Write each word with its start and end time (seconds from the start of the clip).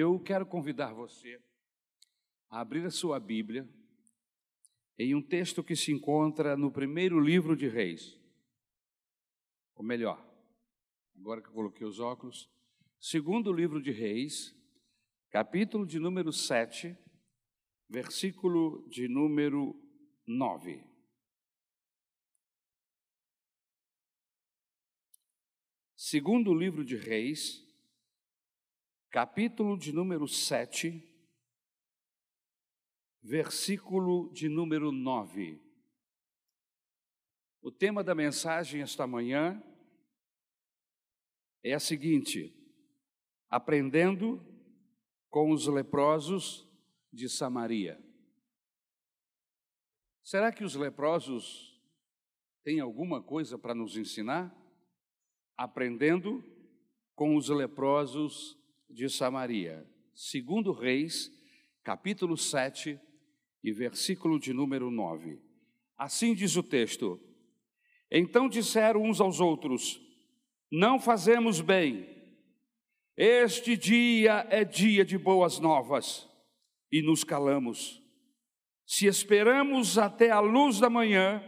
Eu 0.00 0.16
quero 0.20 0.46
convidar 0.46 0.92
você 0.92 1.42
a 2.48 2.60
abrir 2.60 2.86
a 2.86 2.90
sua 2.90 3.18
Bíblia 3.18 3.68
em 4.96 5.12
um 5.12 5.20
texto 5.20 5.60
que 5.60 5.74
se 5.74 5.90
encontra 5.90 6.56
no 6.56 6.70
primeiro 6.70 7.18
livro 7.18 7.56
de 7.56 7.66
Reis. 7.66 8.16
Ou 9.74 9.84
melhor, 9.84 10.24
agora 11.16 11.42
que 11.42 11.48
eu 11.48 11.52
coloquei 11.52 11.84
os 11.84 11.98
óculos, 11.98 12.48
segundo 13.00 13.52
livro 13.52 13.82
de 13.82 13.90
Reis, 13.90 14.54
capítulo 15.30 15.84
de 15.84 15.98
número 15.98 16.32
7, 16.32 16.96
versículo 17.88 18.88
de 18.88 19.08
número 19.08 19.74
9. 20.24 20.80
Segundo 25.96 26.54
livro 26.54 26.84
de 26.84 26.94
Reis, 26.94 27.67
capítulo 29.10 29.78
de 29.78 29.92
número 29.92 30.28
7, 30.28 31.02
versículo 33.22 34.30
de 34.32 34.48
número 34.48 34.92
9. 34.92 35.60
O 37.62 37.72
tema 37.72 38.04
da 38.04 38.14
mensagem 38.14 38.82
esta 38.82 39.06
manhã 39.06 39.62
é 41.62 41.72
a 41.72 41.80
seguinte: 41.80 42.54
aprendendo 43.48 44.44
com 45.30 45.52
os 45.52 45.66
leprosos 45.66 46.68
de 47.12 47.28
Samaria. 47.28 48.02
Será 50.22 50.52
que 50.52 50.62
os 50.62 50.74
leprosos 50.74 51.82
têm 52.62 52.80
alguma 52.80 53.22
coisa 53.22 53.58
para 53.58 53.74
nos 53.74 53.96
ensinar? 53.96 54.54
Aprendendo 55.56 56.44
com 57.14 57.34
os 57.34 57.48
leprosos 57.48 58.57
de 58.88 59.08
Samaria. 59.08 59.86
Segundo 60.14 60.72
Reis, 60.72 61.30
capítulo 61.84 62.36
7 62.36 62.98
e 63.62 63.72
versículo 63.72 64.38
de 64.38 64.52
número 64.52 64.90
9. 64.90 65.38
Assim 65.96 66.34
diz 66.34 66.56
o 66.56 66.62
texto: 66.62 67.20
Então 68.10 68.48
disseram 68.48 69.02
uns 69.02 69.20
aos 69.20 69.40
outros: 69.40 70.00
Não 70.70 70.98
fazemos 70.98 71.60
bem. 71.60 72.16
Este 73.16 73.76
dia 73.76 74.46
é 74.48 74.64
dia 74.64 75.04
de 75.04 75.18
boas 75.18 75.58
novas 75.58 76.28
e 76.90 77.02
nos 77.02 77.24
calamos. 77.24 78.02
Se 78.86 79.06
esperamos 79.06 79.98
até 79.98 80.30
a 80.30 80.40
luz 80.40 80.78
da 80.78 80.88
manhã, 80.88 81.42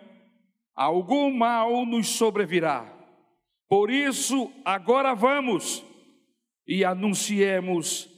algum 0.74 1.32
mal 1.32 1.86
nos 1.86 2.08
sobrevirá. 2.08 2.96
Por 3.68 3.88
isso, 3.88 4.52
agora 4.64 5.14
vamos 5.14 5.84
e 6.66 6.84
anunciemos 6.84 8.08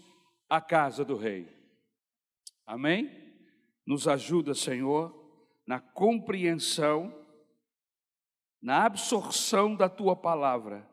a 0.49 0.61
casa 0.61 1.05
do 1.05 1.17
Rei. 1.17 1.49
Amém? 2.67 3.11
Nos 3.87 4.07
ajuda, 4.07 4.55
Senhor, 4.55 5.13
na 5.67 5.81
compreensão, 5.81 7.15
na 8.61 8.85
absorção 8.85 9.75
da 9.75 9.89
tua 9.89 10.15
palavra. 10.15 10.89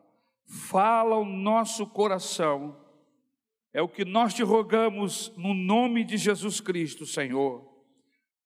Fala 0.46 1.16
o 1.16 1.24
nosso 1.24 1.86
coração. 1.86 2.76
É 3.72 3.80
o 3.80 3.88
que 3.88 4.04
nós 4.04 4.34
te 4.34 4.42
rogamos 4.42 5.32
no 5.36 5.54
nome 5.54 6.02
de 6.02 6.16
Jesus 6.16 6.60
Cristo, 6.60 7.06
Senhor. 7.06 7.64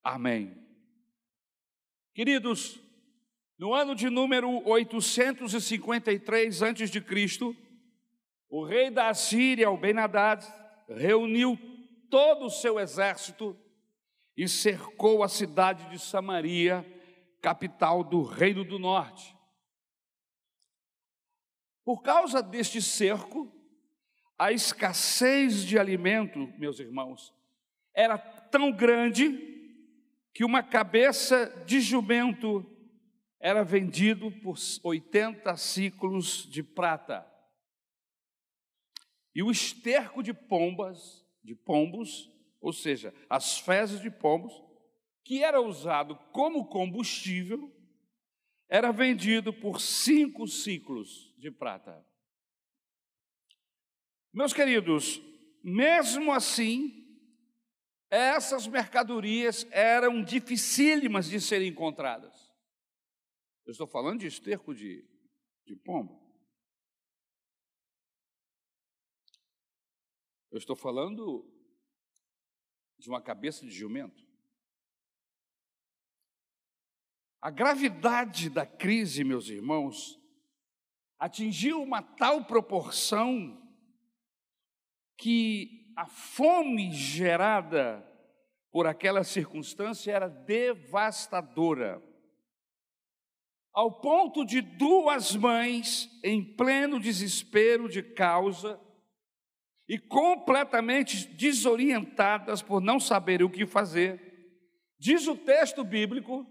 Amém. 0.03 0.55
Queridos, 2.15 2.79
no 3.59 3.73
ano 3.73 3.95
de 3.95 4.11
número 4.11 4.63
853 4.69 6.61
antes 6.61 6.91
de 6.91 7.01
Cristo, 7.01 7.57
o 8.57 8.63
rei 8.63 8.89
da 8.89 9.13
Síria, 9.13 9.69
o 9.69 9.77
Ben-Hadad, 9.77 10.47
reuniu 10.89 11.59
todo 12.09 12.47
o 12.47 12.51
seu 12.51 12.79
exército 12.79 13.59
e 14.37 14.47
cercou 14.47 15.25
a 15.25 15.29
cidade 15.29 15.91
de 15.91 15.99
Samaria, 15.99 16.87
capital 17.43 18.05
do 18.05 18.23
Reino 18.23 18.63
do 18.63 18.79
Norte. 18.79 19.37
Por 21.85 22.01
causa 22.01 22.41
deste 22.41 22.81
cerco, 22.81 23.53
a 24.39 24.53
escassez 24.53 25.65
de 25.65 25.77
alimento, 25.77 26.39
meus 26.57 26.79
irmãos, 26.79 27.35
era 27.93 28.17
tão 28.17 28.71
grande 28.71 29.33
que 30.33 30.45
uma 30.45 30.63
cabeça 30.63 31.47
de 31.67 31.81
jumento 31.81 32.65
era 33.41 33.65
vendido 33.65 34.31
por 34.31 34.55
80 34.85 35.57
ciclos 35.57 36.49
de 36.49 36.63
prata. 36.63 37.34
E 39.35 39.43
o 39.43 39.51
esterco 39.51 40.23
de 40.23 40.33
pombas, 40.33 41.27
de 41.43 41.55
pombos, 41.55 42.31
ou 42.61 42.73
seja, 42.73 43.13
as 43.29 43.59
fezes 43.59 44.01
de 44.01 44.11
pombos, 44.11 44.53
que 45.25 45.43
era 45.43 45.61
usado 45.61 46.17
como 46.33 46.69
combustível, 46.69 47.75
era 48.69 48.93
vendido 48.93 49.53
por 49.53 49.81
cinco 49.81 50.47
ciclos 50.47 51.35
de 51.39 51.51
prata. 51.51 52.07
Meus 54.33 54.53
queridos, 54.53 55.21
mesmo 55.63 56.33
assim, 56.33 57.05
essas 58.11 58.67
mercadorias 58.67 59.67
eram 59.71 60.23
dificílimas 60.23 61.29
de 61.29 61.41
serem 61.41 61.69
encontradas. 61.69 62.53
Eu 63.67 63.73
estou 63.73 63.87
falando 63.87 64.21
de 64.21 64.27
esterco 64.27 64.75
de, 64.75 65.05
de 65.67 65.75
pombo. 65.77 66.24
Eu 70.55 70.59
estou 70.59 70.77
falando 70.77 71.45
de 72.97 73.09
uma 73.09 73.21
cabeça 73.21 73.67
de 73.67 73.73
jumento. 73.73 74.25
A 77.43 77.51
gravidade 77.51 78.49
da 78.49 78.65
crise, 78.65 79.25
meus 79.25 79.49
irmãos, 79.49 80.17
atingiu 81.19 81.83
uma 81.83 82.01
tal 82.01 82.45
proporção 82.45 83.61
que 85.19 85.93
a 85.97 86.07
fome 86.07 86.93
gerada 86.93 88.09
por 88.71 88.87
aquela 88.87 89.25
circunstância 89.25 90.13
era 90.13 90.29
devastadora. 90.29 92.01
Ao 93.73 94.01
ponto 94.01 94.45
de 94.45 94.61
duas 94.61 95.35
mães, 95.35 96.09
em 96.23 96.45
pleno 96.55 97.01
desespero 97.01 97.89
de 97.89 98.05
causa, 98.05 98.81
e 99.89 99.99
completamente 99.99 101.27
desorientadas 101.29 102.63
por 102.63 102.81
não 102.81 102.99
saberem 102.99 103.47
o 103.47 103.51
que 103.51 103.67
fazer, 103.67 104.21
diz 104.99 105.27
o 105.27 105.37
texto 105.37 105.85
bíblico 105.85 106.47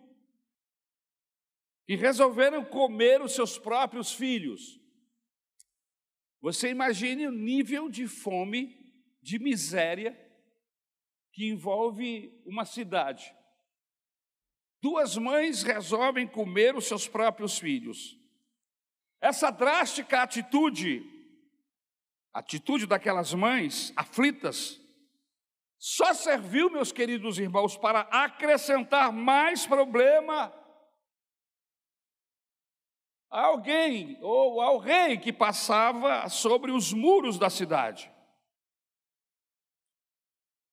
que 1.85 1.95
resolveram 1.95 2.63
comer 2.63 3.21
os 3.21 3.33
seus 3.33 3.57
próprios 3.57 4.13
filhos. 4.13 4.79
Você 6.41 6.69
imagine 6.69 7.27
o 7.27 7.31
nível 7.31 7.89
de 7.89 8.07
fome, 8.07 8.77
de 9.21 9.39
miséria 9.39 10.19
que 11.31 11.47
envolve 11.49 12.31
uma 12.45 12.65
cidade. 12.65 13.33
Duas 14.81 15.17
mães 15.17 15.63
resolvem 15.63 16.27
comer 16.27 16.75
os 16.75 16.85
seus 16.85 17.07
próprios 17.07 17.57
filhos. 17.57 18.19
Essa 19.19 19.49
drástica 19.49 20.21
atitude 20.21 21.12
a 22.33 22.39
atitude 22.39 22.87
daquelas 22.87 23.33
mães 23.33 23.93
aflitas 23.95 24.81
só 25.77 26.13
serviu, 26.13 26.69
meus 26.69 26.93
queridos 26.93 27.37
irmãos, 27.37 27.75
para 27.75 28.01
acrescentar 28.01 29.11
mais 29.11 29.67
problema 29.67 30.53
a 33.29 33.45
alguém 33.47 34.17
ou 34.21 34.61
ao 34.61 34.77
rei 34.77 35.17
que 35.17 35.33
passava 35.33 36.29
sobre 36.29 36.71
os 36.71 36.93
muros 36.93 37.37
da 37.37 37.49
cidade. 37.49 38.09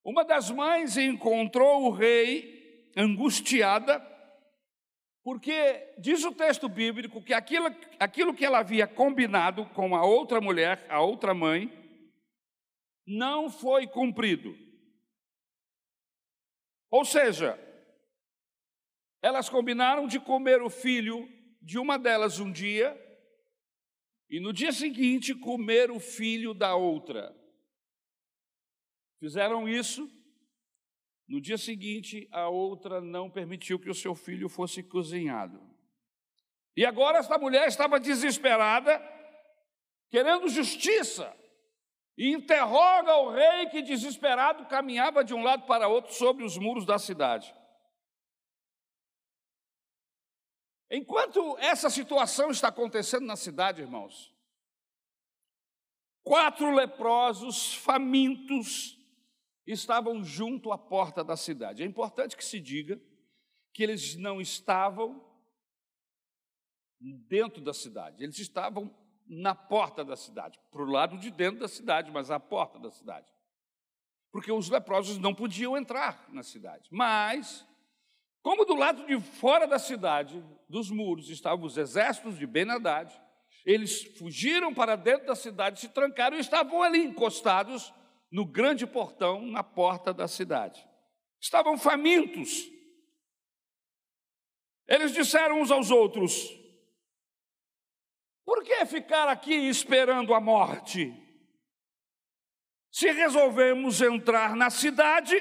Uma 0.03 0.23
das 0.23 0.49
mães 0.49 0.95
encontrou 0.95 1.83
o 1.83 1.91
rei 1.91 2.89
angustiada, 2.95 3.99
porque 5.23 5.93
diz 5.99 6.23
o 6.23 6.31
texto 6.31 6.67
bíblico 6.67 7.23
que 7.23 7.33
aquilo, 7.33 7.67
aquilo 7.99 8.33
que 8.33 8.45
ela 8.45 8.59
havia 8.59 8.87
combinado 8.87 9.65
com 9.67 9.95
a 9.95 10.03
outra 10.03 10.41
mulher, 10.41 10.85
a 10.89 11.01
outra 11.01 11.33
mãe, 11.33 11.71
não 13.05 13.49
foi 13.49 13.85
cumprido. 13.87 14.55
Ou 16.89 17.05
seja, 17.05 17.57
elas 19.21 19.47
combinaram 19.47 20.07
de 20.07 20.19
comer 20.19 20.61
o 20.61 20.69
filho 20.69 21.29
de 21.61 21.77
uma 21.77 21.97
delas 21.97 22.39
um 22.39 22.51
dia 22.51 22.97
e 24.29 24.39
no 24.39 24.51
dia 24.51 24.71
seguinte 24.71 25.35
comer 25.35 25.91
o 25.91 25.99
filho 25.99 26.53
da 26.53 26.75
outra. 26.75 27.35
Fizeram 29.19 29.69
isso 29.69 30.09
no 31.31 31.39
dia 31.39 31.57
seguinte, 31.57 32.27
a 32.29 32.49
outra 32.49 32.99
não 32.99 33.29
permitiu 33.29 33.79
que 33.79 33.89
o 33.89 33.95
seu 33.95 34.13
filho 34.13 34.49
fosse 34.49 34.83
cozinhado. 34.83 35.61
E 36.75 36.85
agora 36.85 37.19
esta 37.19 37.37
mulher 37.37 37.69
estava 37.69 38.01
desesperada, 38.01 39.01
querendo 40.09 40.49
justiça, 40.49 41.33
e 42.17 42.33
interroga 42.33 43.15
o 43.15 43.31
rei 43.31 43.67
que, 43.67 43.81
desesperado, 43.81 44.65
caminhava 44.65 45.23
de 45.23 45.33
um 45.33 45.41
lado 45.41 45.65
para 45.65 45.87
outro 45.87 46.13
sobre 46.13 46.43
os 46.43 46.57
muros 46.57 46.85
da 46.85 46.99
cidade. 46.99 47.55
Enquanto 50.89 51.57
essa 51.59 51.89
situação 51.89 52.51
está 52.51 52.67
acontecendo 52.67 53.25
na 53.25 53.37
cidade, 53.37 53.81
irmãos, 53.81 54.35
quatro 56.23 56.75
leprosos 56.75 57.73
famintos 57.73 59.00
estavam 59.73 60.23
junto 60.23 60.71
à 60.71 60.77
porta 60.77 61.23
da 61.23 61.35
cidade. 61.35 61.83
É 61.83 61.85
importante 61.85 62.35
que 62.35 62.43
se 62.43 62.59
diga 62.59 62.99
que 63.73 63.83
eles 63.83 64.15
não 64.15 64.41
estavam 64.41 65.23
dentro 67.27 67.61
da 67.61 67.73
cidade, 67.73 68.23
eles 68.23 68.37
estavam 68.37 68.93
na 69.27 69.55
porta 69.55 70.03
da 70.03 70.15
cidade, 70.15 70.59
para 70.71 70.81
o 70.81 70.85
lado 70.85 71.17
de 71.17 71.31
dentro 71.31 71.61
da 71.61 71.67
cidade, 71.67 72.11
mas 72.11 72.29
à 72.29 72.39
porta 72.39 72.77
da 72.77 72.91
cidade. 72.91 73.31
Porque 74.31 74.51
os 74.51 74.69
leprosos 74.69 75.17
não 75.17 75.33
podiam 75.33 75.77
entrar 75.77 76.27
na 76.29 76.43
cidade. 76.43 76.87
Mas, 76.91 77.65
como 78.41 78.65
do 78.65 78.75
lado 78.75 79.05
de 79.05 79.19
fora 79.19 79.65
da 79.65 79.79
cidade, 79.79 80.43
dos 80.69 80.91
muros, 80.91 81.29
estavam 81.29 81.65
os 81.65 81.77
exércitos 81.77 82.37
de 82.37 82.45
ben 82.45 82.67
eles 83.65 84.03
fugiram 84.17 84.73
para 84.73 84.95
dentro 84.95 85.27
da 85.27 85.35
cidade, 85.35 85.79
se 85.79 85.89
trancaram 85.89 86.37
e 86.37 86.41
estavam 86.41 86.81
ali 86.81 87.03
encostados 87.03 87.93
no 88.31 88.45
grande 88.45 88.87
portão, 88.87 89.41
na 89.41 89.63
porta 89.63 90.13
da 90.13 90.27
cidade. 90.27 90.87
Estavam 91.39 91.77
famintos. 91.77 92.69
Eles 94.87 95.11
disseram 95.11 95.59
uns 95.59 95.69
aos 95.69 95.91
outros: 95.91 96.49
por 98.45 98.63
que 98.63 98.85
ficar 98.85 99.27
aqui 99.27 99.53
esperando 99.53 100.33
a 100.33 100.39
morte? 100.39 101.13
Se 102.91 103.09
resolvemos 103.11 104.01
entrar 104.01 104.55
na 104.55 104.69
cidade, 104.69 105.33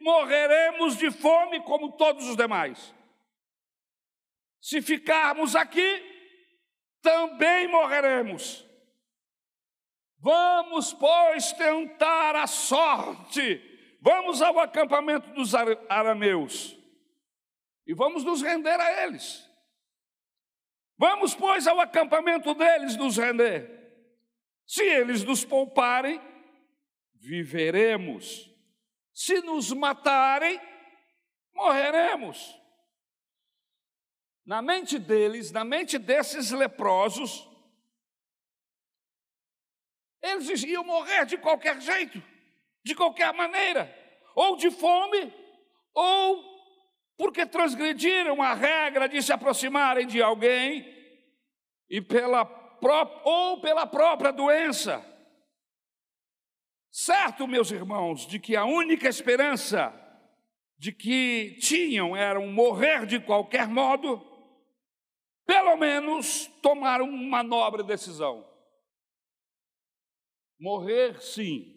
morreremos 0.00 0.96
de 0.96 1.10
fome 1.10 1.60
como 1.64 1.96
todos 1.96 2.28
os 2.28 2.36
demais. 2.36 2.94
Se 4.60 4.80
ficarmos 4.80 5.56
aqui, 5.56 6.12
também 7.02 7.66
morreremos. 7.66 8.64
Vamos, 10.22 10.92
pois, 10.92 11.52
tentar 11.52 12.36
a 12.36 12.46
sorte. 12.46 13.60
Vamos 14.00 14.40
ao 14.40 14.60
acampamento 14.60 15.32
dos 15.32 15.52
arameus 15.88 16.78
e 17.84 17.92
vamos 17.92 18.22
nos 18.22 18.40
render 18.40 18.78
a 18.78 19.02
eles. 19.02 19.44
Vamos, 20.96 21.34
pois, 21.34 21.66
ao 21.66 21.80
acampamento 21.80 22.54
deles 22.54 22.96
nos 22.96 23.16
render. 23.16 23.68
Se 24.64 24.84
eles 24.84 25.24
nos 25.24 25.44
pouparem, 25.44 26.20
viveremos. 27.14 28.48
Se 29.12 29.40
nos 29.40 29.72
matarem, 29.72 30.60
morreremos. 31.52 32.56
Na 34.46 34.62
mente 34.62 35.00
deles, 35.00 35.50
na 35.50 35.64
mente 35.64 35.98
desses 35.98 36.52
leprosos, 36.52 37.48
eles 40.22 40.62
iam 40.62 40.84
morrer 40.84 41.26
de 41.26 41.36
qualquer 41.36 41.80
jeito, 41.80 42.22
de 42.84 42.94
qualquer 42.94 43.32
maneira, 43.32 43.92
ou 44.34 44.56
de 44.56 44.70
fome, 44.70 45.32
ou 45.94 46.52
porque 47.16 47.44
transgrediram 47.44 48.40
a 48.40 48.54
regra 48.54 49.08
de 49.08 49.22
se 49.22 49.32
aproximarem 49.32 50.06
de 50.06 50.22
alguém 50.22 50.86
e 51.88 52.00
pela 52.00 52.60
ou 53.24 53.60
pela 53.60 53.86
própria 53.86 54.32
doença. 54.32 55.04
Certo, 56.90 57.46
meus 57.46 57.70
irmãos, 57.70 58.26
de 58.26 58.40
que 58.40 58.56
a 58.56 58.64
única 58.64 59.08
esperança 59.08 59.94
de 60.76 60.90
que 60.90 61.56
tinham 61.60 62.16
era 62.16 62.40
morrer 62.40 63.06
de 63.06 63.20
qualquer 63.20 63.68
modo, 63.68 64.20
pelo 65.46 65.76
menos 65.76 66.46
tomaram 66.60 67.08
uma 67.08 67.42
nobre 67.44 67.84
decisão. 67.84 68.51
Morrer, 70.62 71.20
sim, 71.20 71.74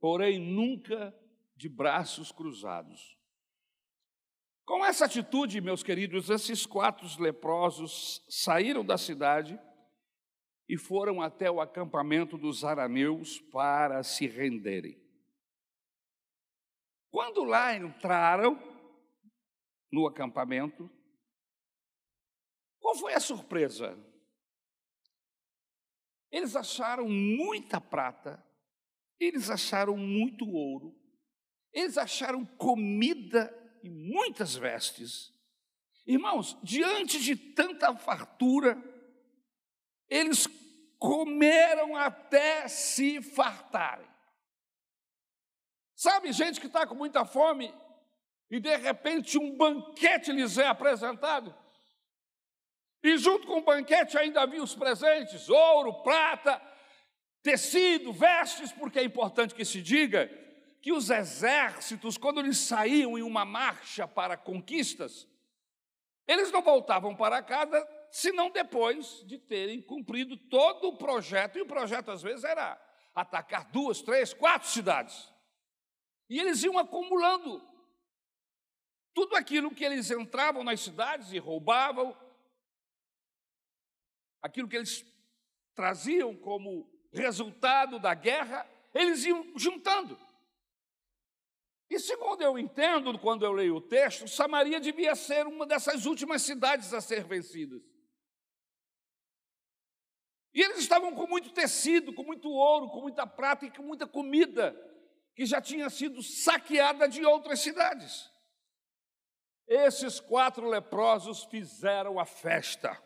porém 0.00 0.40
nunca 0.40 1.16
de 1.54 1.68
braços 1.68 2.32
cruzados. 2.32 3.16
Com 4.64 4.84
essa 4.84 5.04
atitude, 5.04 5.60
meus 5.60 5.80
queridos, 5.80 6.30
esses 6.30 6.66
quatro 6.66 7.06
leprosos 7.22 8.26
saíram 8.28 8.84
da 8.84 8.98
cidade 8.98 9.56
e 10.68 10.76
foram 10.76 11.22
até 11.22 11.48
o 11.48 11.60
acampamento 11.60 12.36
dos 12.36 12.64
arameus 12.64 13.40
para 13.52 14.02
se 14.02 14.26
renderem. 14.26 15.00
Quando 17.08 17.44
lá 17.44 17.72
entraram 17.76 18.58
no 19.92 20.08
acampamento, 20.08 20.90
qual 22.80 22.96
foi 22.96 23.14
a 23.14 23.20
surpresa? 23.20 23.96
Eles 26.34 26.56
acharam 26.56 27.08
muita 27.08 27.80
prata, 27.80 28.44
eles 29.20 29.48
acharam 29.50 29.96
muito 29.96 30.44
ouro, 30.50 30.92
eles 31.72 31.96
acharam 31.96 32.44
comida 32.44 33.56
e 33.84 33.88
muitas 33.88 34.56
vestes. 34.56 35.32
Irmãos, 36.04 36.58
diante 36.60 37.20
de 37.20 37.36
tanta 37.36 37.94
fartura, 37.94 38.76
eles 40.08 40.48
comeram 40.98 41.94
até 41.94 42.66
se 42.66 43.22
fartarem. 43.22 44.10
Sabe, 45.94 46.32
gente 46.32 46.60
que 46.60 46.66
está 46.66 46.84
com 46.84 46.96
muita 46.96 47.24
fome 47.24 47.72
e 48.50 48.58
de 48.58 48.76
repente 48.76 49.38
um 49.38 49.56
banquete 49.56 50.32
lhes 50.32 50.58
é 50.58 50.66
apresentado? 50.66 51.54
E 53.04 53.18
junto 53.18 53.46
com 53.46 53.58
o 53.58 53.64
banquete 53.64 54.16
ainda 54.16 54.40
havia 54.40 54.62
os 54.62 54.74
presentes: 54.74 55.50
ouro, 55.50 56.02
prata, 56.02 56.58
tecido, 57.42 58.10
vestes, 58.14 58.72
porque 58.72 58.98
é 58.98 59.04
importante 59.04 59.54
que 59.54 59.64
se 59.64 59.82
diga 59.82 60.26
que 60.80 60.90
os 60.90 61.10
exércitos, 61.10 62.16
quando 62.16 62.40
eles 62.40 62.56
saíam 62.56 63.18
em 63.18 63.22
uma 63.22 63.44
marcha 63.44 64.08
para 64.08 64.38
conquistas, 64.38 65.28
eles 66.26 66.50
não 66.50 66.62
voltavam 66.62 67.14
para 67.14 67.42
casa 67.42 67.86
senão 68.10 68.48
depois 68.48 69.22
de 69.26 69.38
terem 69.38 69.82
cumprido 69.82 70.36
todo 70.36 70.88
o 70.88 70.96
projeto, 70.96 71.58
e 71.58 71.62
o 71.62 71.66
projeto 71.66 72.10
às 72.10 72.22
vezes 72.22 72.44
era 72.44 72.80
atacar 73.14 73.70
duas, 73.70 74.00
três, 74.00 74.32
quatro 74.32 74.68
cidades. 74.68 75.30
E 76.30 76.40
eles 76.40 76.62
iam 76.62 76.78
acumulando 76.78 77.60
tudo 79.12 79.36
aquilo 79.36 79.74
que 79.74 79.84
eles 79.84 80.10
entravam 80.10 80.64
nas 80.64 80.80
cidades 80.80 81.32
e 81.32 81.38
roubavam, 81.38 82.16
aquilo 84.44 84.68
que 84.68 84.76
eles 84.76 85.02
traziam 85.74 86.36
como 86.36 86.86
resultado 87.10 87.98
da 87.98 88.12
guerra, 88.12 88.68
eles 88.92 89.24
iam 89.24 89.56
juntando. 89.56 90.18
E 91.88 91.98
segundo 91.98 92.42
eu 92.42 92.58
entendo, 92.58 93.18
quando 93.18 93.46
eu 93.46 93.52
leio 93.52 93.76
o 93.76 93.80
texto, 93.80 94.28
Samaria 94.28 94.78
devia 94.78 95.14
ser 95.16 95.46
uma 95.46 95.64
dessas 95.64 96.04
últimas 96.04 96.42
cidades 96.42 96.92
a 96.92 97.00
ser 97.00 97.24
vencidas. 97.24 97.80
E 100.52 100.60
eles 100.60 100.78
estavam 100.78 101.14
com 101.14 101.26
muito 101.26 101.50
tecido, 101.50 102.12
com 102.12 102.22
muito 102.22 102.50
ouro, 102.50 102.90
com 102.90 103.00
muita 103.00 103.26
prata 103.26 103.64
e 103.64 103.70
com 103.70 103.82
muita 103.82 104.06
comida, 104.06 104.76
que 105.34 105.46
já 105.46 105.60
tinha 105.60 105.88
sido 105.88 106.22
saqueada 106.22 107.08
de 107.08 107.24
outras 107.24 107.60
cidades. 107.60 108.30
Esses 109.66 110.20
quatro 110.20 110.68
leprosos 110.68 111.44
fizeram 111.44 112.20
a 112.20 112.26
festa, 112.26 113.02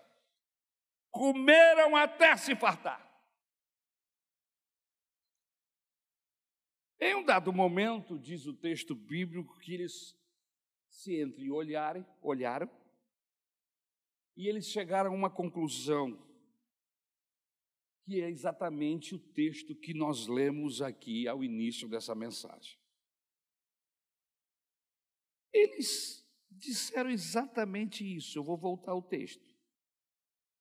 comeram 1.11 1.97
até 1.97 2.37
se 2.37 2.55
fartar. 2.55 3.07
Em 7.01 7.15
um 7.15 7.25
dado 7.25 7.53
momento, 7.53 8.19
diz 8.19 8.47
o 8.47 8.53
texto 8.53 8.95
bíblico, 8.95 9.59
que 9.61 9.75
eles 9.75 10.17
se 10.89 11.15
entre 11.21 11.51
olharem, 11.51 12.05
olharam, 12.21 12.69
e 14.37 14.49
eles 14.49 14.67
chegaram 14.67 15.13
a 15.13 15.15
uma 15.15 15.31
conclusão, 15.31 16.17
que 18.05 18.21
é 18.21 18.29
exatamente 18.29 19.15
o 19.15 19.19
texto 19.19 19.75
que 19.77 19.95
nós 19.95 20.27
lemos 20.27 20.83
aqui 20.83 21.29
ao 21.29 21.45
início 21.45 21.89
dessa 21.89 22.15
mensagem. 22.15 22.79
Eles 25.53 26.27
disseram 26.51 27.11
exatamente 27.11 28.05
isso, 28.05 28.39
eu 28.39 28.45
vou 28.45 28.57
voltar 28.57 28.93
ao 28.93 29.03
texto. 29.03 29.48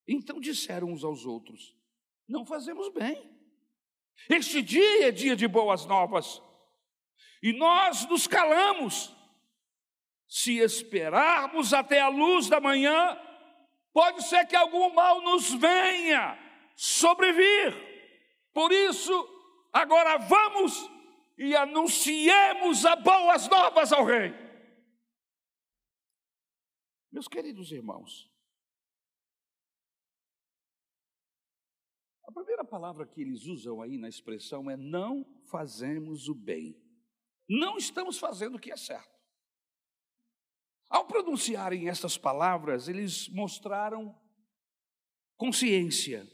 Então 0.08 0.40
disseram 0.40 0.92
uns 0.92 1.04
aos 1.04 1.26
outros: 1.26 1.76
Não 2.28 2.46
fazemos 2.46 2.90
bem. 2.90 3.38
Este 4.30 4.62
dia 4.62 5.08
é 5.08 5.12
dia 5.12 5.36
de 5.36 5.48
boas 5.48 5.86
novas. 5.86 6.42
E 7.42 7.54
nós 7.54 8.08
nos 8.08 8.26
calamos. 8.26 9.16
Se 10.28 10.58
esperarmos 10.58 11.74
até 11.74 12.02
a 12.02 12.10
luz 12.10 12.50
da 12.50 12.60
manhã, 12.60 13.18
pode 13.94 14.24
ser 14.24 14.46
que 14.46 14.56
algum 14.56 14.94
mal 14.94 15.22
nos 15.22 15.54
venha 15.54 16.38
sobrevir. 16.76 17.74
Por 18.54 18.72
isso, 18.72 19.14
agora 19.72 20.18
vamos 20.18 20.90
e 21.38 21.56
anunciemos 21.56 22.86
a 22.86 22.96
boas 22.96 23.48
novas 23.48 23.94
ao 23.94 24.04
rei. 24.04 24.34
Meus 27.12 27.28
queridos 27.28 27.72
irmãos, 27.72 28.30
primeira 32.38 32.63
palavra 32.63 33.06
que 33.06 33.22
eles 33.22 33.46
usam 33.46 33.82
aí 33.82 33.98
na 33.98 34.08
expressão 34.08 34.70
é 34.70 34.77
não 34.77 35.25
fazemos 35.50 36.27
o 36.27 36.36
bem. 36.36 36.75
Não 37.50 37.77
estamos 37.77 38.17
fazendo 38.17 38.56
o 38.56 38.60
que 38.60 38.72
é 38.72 38.77
certo. 38.77 39.17
Ao 40.89 41.06
pronunciarem 41.06 41.89
estas 41.89 42.17
palavras, 42.17 42.88
eles 42.88 43.27
mostraram 43.29 44.15
consciência. 45.36 46.27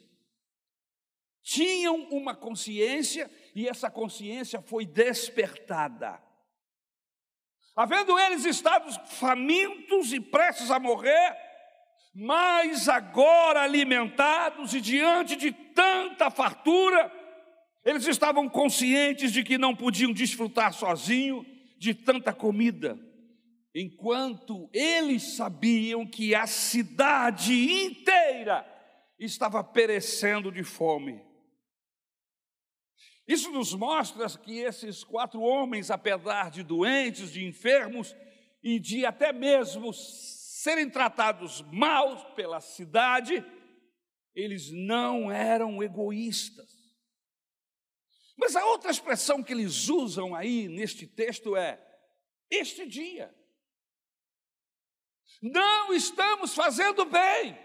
Tinham 1.42 2.08
uma 2.10 2.36
consciência 2.36 3.30
e 3.56 3.68
essa 3.68 3.90
consciência 3.90 4.62
foi 4.62 4.86
despertada. 4.86 6.22
Havendo 7.76 8.18
eles 8.20 8.46
estado 8.46 8.92
famintos 9.08 10.14
e 10.14 10.20
prestes 10.20 10.70
a 10.70 10.80
morrer, 10.80 11.36
mas 12.14 12.88
agora 12.88 13.64
alimentados 13.64 14.74
e 14.76 14.80
diante 14.80 15.36
de 15.36 15.52
tanta 16.14 16.30
fartura, 16.30 17.12
eles 17.84 18.06
estavam 18.06 18.48
conscientes 18.48 19.32
de 19.32 19.44
que 19.44 19.58
não 19.58 19.76
podiam 19.76 20.14
desfrutar 20.14 20.74
sozinho 20.74 21.46
de 21.78 21.94
tanta 21.94 22.32
comida, 22.32 22.98
enquanto 23.76 24.70
eles 24.72 25.36
sabiam 25.36 26.06
que 26.06 26.34
a 26.34 26.48
cidade 26.48 27.54
inteira 27.54 28.66
estava 29.20 29.64
perecendo 29.64 30.52
de 30.52 30.64
fome. 30.64 31.22
Isso 33.28 33.52
nos 33.52 33.74
mostra 33.74 34.28
que 34.38 34.60
esses 34.60 35.04
quatro 35.04 35.42
homens, 35.42 35.90
apesar 35.90 36.52
de 36.52 36.62
doentes, 36.62 37.32
de 37.32 37.46
enfermos 37.46 38.16
e 38.62 38.80
de 38.80 39.06
até 39.06 39.34
mesmo 39.34 39.92
serem 39.94 40.90
tratados 40.90 41.62
mal 41.72 42.34
pela 42.34 42.60
cidade, 42.60 43.44
eles 44.36 44.72
não 44.72 45.32
eram 45.32 45.82
egoístas. 45.82 46.72
Mas 48.38 48.56
a 48.56 48.66
outra 48.66 48.92
expressão 48.92 49.44
que 49.44 49.54
eles 49.54 49.90
usam 49.90 50.36
aí 50.36 50.68
neste 50.68 51.06
texto 51.06 51.56
é: 51.56 51.82
este 52.50 52.88
dia. 52.88 53.34
Não 55.42 55.94
estamos 55.94 56.54
fazendo 56.54 57.06
bem. 57.06 57.58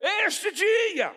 Este 0.00 0.50
dia. 0.52 1.14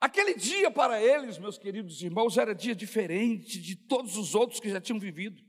Aquele 0.00 0.34
dia 0.34 0.70
para 0.70 1.00
eles, 1.00 1.38
meus 1.38 1.56
queridos 1.56 2.02
irmãos, 2.02 2.36
era 2.36 2.54
dia 2.54 2.74
diferente 2.74 3.60
de 3.60 3.76
todos 3.76 4.16
os 4.16 4.34
outros 4.34 4.58
que 4.58 4.68
já 4.68 4.80
tinham 4.80 4.98
vivido. 4.98 5.40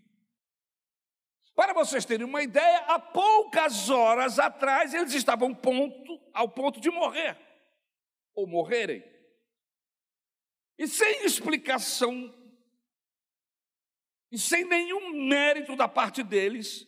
Para 1.56 1.74
vocês 1.74 2.04
terem 2.04 2.26
uma 2.26 2.42
ideia, 2.42 2.80
há 2.88 3.00
poucas 3.00 3.90
horas 3.90 4.40
atrás 4.40 4.94
eles 4.94 5.14
estavam 5.14 5.54
ponto, 5.54 6.20
ao 6.34 6.50
ponto 6.50 6.80
de 6.80 6.90
morrer, 6.90 7.38
ou 8.34 8.48
morrerem. 8.48 9.04
E 10.78 10.88
sem 10.88 11.24
explicação, 11.24 12.34
e 14.32 14.40
sem 14.40 14.66
nenhum 14.66 15.28
mérito 15.28 15.76
da 15.76 15.88
parte 15.88 16.24
deles, 16.24 16.88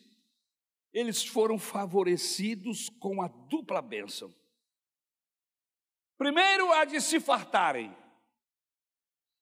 eles 0.92 1.24
foram 1.24 1.58
favorecidos 1.58 2.88
com 2.88 3.22
a 3.22 3.28
dupla 3.28 3.80
bênção. 3.80 4.34
Primeiro, 6.18 6.72
a 6.72 6.84
de 6.84 7.00
se 7.00 7.20
fartarem, 7.20 7.96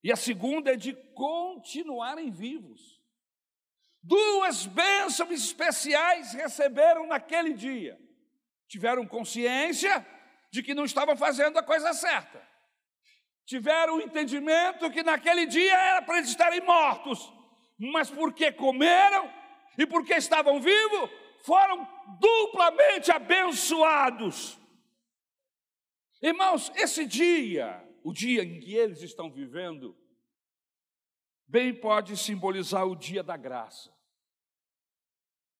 e 0.03 0.11
a 0.11 0.15
segunda 0.15 0.73
é 0.73 0.75
de 0.75 0.93
continuarem 1.13 2.29
vivos. 2.29 3.01
Duas 4.07 4.67
bênçãos 4.67 5.31
especiais 5.31 6.33
receberam 6.33 7.07
naquele 7.07 7.53
dia. 7.53 7.99
Tiveram 8.67 9.07
consciência 9.07 10.05
de 10.51 10.61
que 10.61 10.75
não 10.75 10.85
estavam 10.85 11.17
fazendo 11.17 11.57
a 11.57 11.63
coisa 11.63 11.91
certa. 11.91 12.39
Tiveram 13.47 13.95
o 13.95 14.01
entendimento 14.01 14.91
que 14.91 15.01
naquele 15.01 15.47
dia 15.47 15.73
era 15.73 16.03
para 16.03 16.19
eles 16.19 16.29
estarem 16.29 16.61
mortos, 16.61 17.33
mas 17.79 18.11
porque 18.11 18.51
comeram 18.51 19.27
e 19.75 19.87
porque 19.87 20.13
estavam 20.13 20.61
vivos, 20.61 21.09
foram 21.43 21.87
duplamente 22.19 23.11
abençoados. 23.11 24.59
Irmãos, 26.21 26.71
esse 26.75 27.07
dia, 27.07 27.83
o 28.03 28.13
dia 28.13 28.43
em 28.43 28.59
que 28.59 28.75
eles 28.75 29.01
estão 29.01 29.31
vivendo, 29.31 29.97
bem 31.47 31.73
pode 31.73 32.15
simbolizar 32.15 32.85
o 32.85 32.95
dia 32.95 33.23
da 33.23 33.35
graça. 33.35 33.94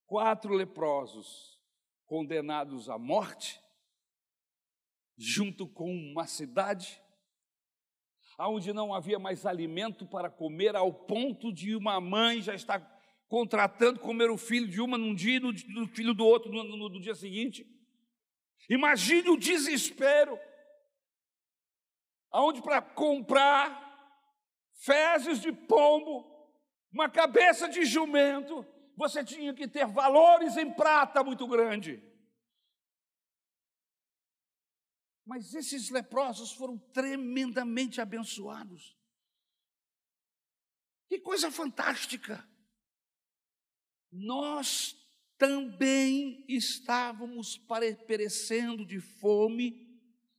Quatro 0.05 0.53
leprosos 0.53 1.59
condenados 2.05 2.89
à 2.89 2.97
morte, 2.97 3.59
junto 5.17 5.67
com 5.67 5.91
uma 5.91 6.27
cidade, 6.27 7.01
onde 8.37 8.73
não 8.73 8.93
havia 8.93 9.17
mais 9.17 9.45
alimento 9.45 10.05
para 10.05 10.29
comer, 10.29 10.75
ao 10.75 10.93
ponto 10.93 11.51
de 11.53 11.75
uma 11.75 11.99
mãe 11.99 12.41
já 12.41 12.53
estar 12.53 12.79
contratando 13.27 13.99
comer 13.99 14.29
o 14.29 14.37
filho 14.37 14.67
de 14.67 14.79
uma 14.81 14.97
num 14.97 15.15
dia 15.15 15.37
e 15.37 15.39
no 15.39 15.87
filho 15.87 16.13
do 16.13 16.25
outro 16.25 16.51
no, 16.51 16.63
no, 16.63 16.89
no 16.89 17.01
dia 17.01 17.15
seguinte. 17.15 17.65
Imagine 18.69 19.29
o 19.29 19.37
desespero, 19.37 20.39
aonde 22.31 22.61
para 22.61 22.81
comprar 22.81 23.83
fezes 24.73 25.41
de 25.41 25.51
pombo, 25.51 26.25
uma 26.91 27.09
cabeça 27.09 27.67
de 27.67 27.85
jumento, 27.85 28.65
você 28.95 29.23
tinha 29.23 29.53
que 29.53 29.67
ter 29.67 29.85
valores 29.85 30.57
em 30.57 30.71
prata 30.73 31.23
muito 31.23 31.47
grande. 31.47 32.01
Mas 35.25 35.53
esses 35.53 35.89
leprosos 35.89 36.51
foram 36.51 36.77
tremendamente 36.93 37.99
abençoados. 37.99 38.95
Que 41.07 41.19
coisa 41.19 41.51
fantástica! 41.51 42.47
Nós 44.11 44.95
também 45.37 46.45
estávamos 46.47 47.57
perecendo 48.07 48.85
de 48.85 48.99
fome, 48.99 49.85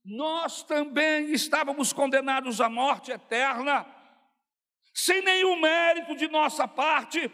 nós 0.05 0.63
também 0.63 1.33
estávamos 1.33 1.93
condenados 1.93 2.61
à 2.61 2.69
morte 2.71 3.11
eterna, 3.11 3.85
sem 4.95 5.21
nenhum 5.21 5.61
mérito 5.61 6.17
de 6.17 6.29
nossa 6.29 6.67
parte, 6.67 7.31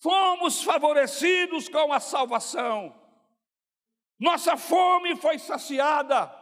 fomos 0.00 0.62
favorecidos 0.62 1.68
com 1.68 1.92
a 1.92 2.00
salvação. 2.00 2.94
Nossa 4.18 4.56
fome 4.56 5.16
foi 5.16 5.38
saciada, 5.38 6.34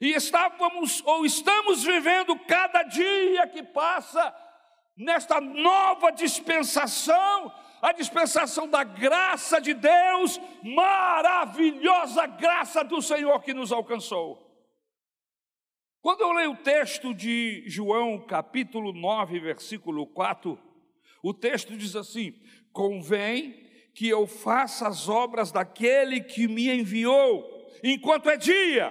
e 0.00 0.12
estávamos 0.12 1.02
ou 1.04 1.24
estamos 1.24 1.84
vivendo 1.84 2.36
cada 2.46 2.82
dia 2.82 3.46
que 3.46 3.62
passa 3.62 4.34
nesta 4.96 5.40
nova 5.40 6.10
dispensação 6.10 7.52
a 7.82 7.92
dispensação 7.92 8.68
da 8.68 8.84
graça 8.84 9.60
de 9.60 9.72
Deus, 9.72 10.38
maravilhosa 10.62 12.26
graça 12.26 12.84
do 12.84 13.00
Senhor 13.00 13.40
que 13.42 13.54
nos 13.54 13.72
alcançou. 13.72 14.46
Quando 16.02 16.22
eu 16.22 16.32
leio 16.32 16.52
o 16.52 16.56
texto 16.56 17.14
de 17.14 17.64
João, 17.66 18.18
capítulo 18.18 18.92
9, 18.92 19.40
versículo 19.40 20.06
4, 20.06 20.58
o 21.22 21.32
texto 21.34 21.76
diz 21.76 21.96
assim: 21.96 22.34
Convém 22.72 23.68
que 23.94 24.08
eu 24.08 24.26
faça 24.26 24.86
as 24.86 25.08
obras 25.08 25.50
daquele 25.52 26.20
que 26.20 26.46
me 26.46 26.70
enviou, 26.70 27.70
enquanto 27.82 28.30
é 28.30 28.36
dia. 28.36 28.90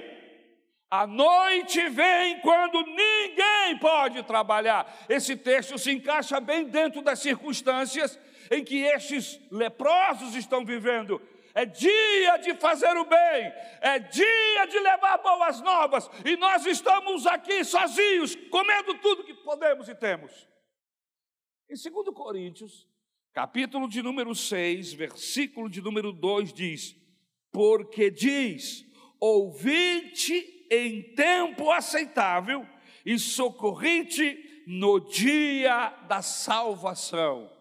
A 0.91 1.05
noite 1.05 1.87
vem 1.89 2.39
quando 2.41 2.81
ninguém 2.81 3.77
pode 3.79 4.23
trabalhar. 4.23 5.05
Esse 5.07 5.35
texto 5.35 5.77
se 5.77 5.91
encaixa 5.91 6.39
bem 6.39 6.65
dentro 6.65 7.01
das 7.01 7.19
circunstâncias 7.19 8.19
em 8.51 8.63
que 8.63 8.79
estes 8.79 9.39
leprosos 9.51 10.35
estão 10.35 10.65
vivendo. 10.65 11.21
É 11.53 11.65
dia 11.65 12.37
de 12.37 12.55
fazer 12.55 12.95
o 12.97 13.05
bem, 13.05 13.53
é 13.81 13.99
dia 13.99 14.65
de 14.67 14.79
levar 14.79 15.17
boas 15.17 15.59
novas, 15.61 16.09
e 16.23 16.37
nós 16.37 16.65
estamos 16.65 17.25
aqui 17.25 17.63
sozinhos, 17.63 18.35
comendo 18.49 18.93
tudo 18.99 19.23
que 19.23 19.33
podemos 19.33 19.89
e 19.89 19.95
temos. 19.95 20.47
Em 21.69 21.73
2 21.73 22.15
Coríntios, 22.15 22.87
capítulo 23.33 23.87
de 23.87 24.01
número 24.01 24.33
6, 24.33 24.93
versículo 24.93 25.69
de 25.69 25.81
número 25.81 26.11
2 26.11 26.53
diz: 26.53 26.95
Porque 27.51 28.09
diz: 28.09 28.85
Ouvi-te 29.19 30.67
em 30.71 31.01
tempo 31.15 31.71
aceitável 31.71 32.65
e 33.05 33.17
socorri-te 33.17 34.63
no 34.67 34.99
dia 34.99 35.89
da 36.07 36.21
salvação. 36.21 37.51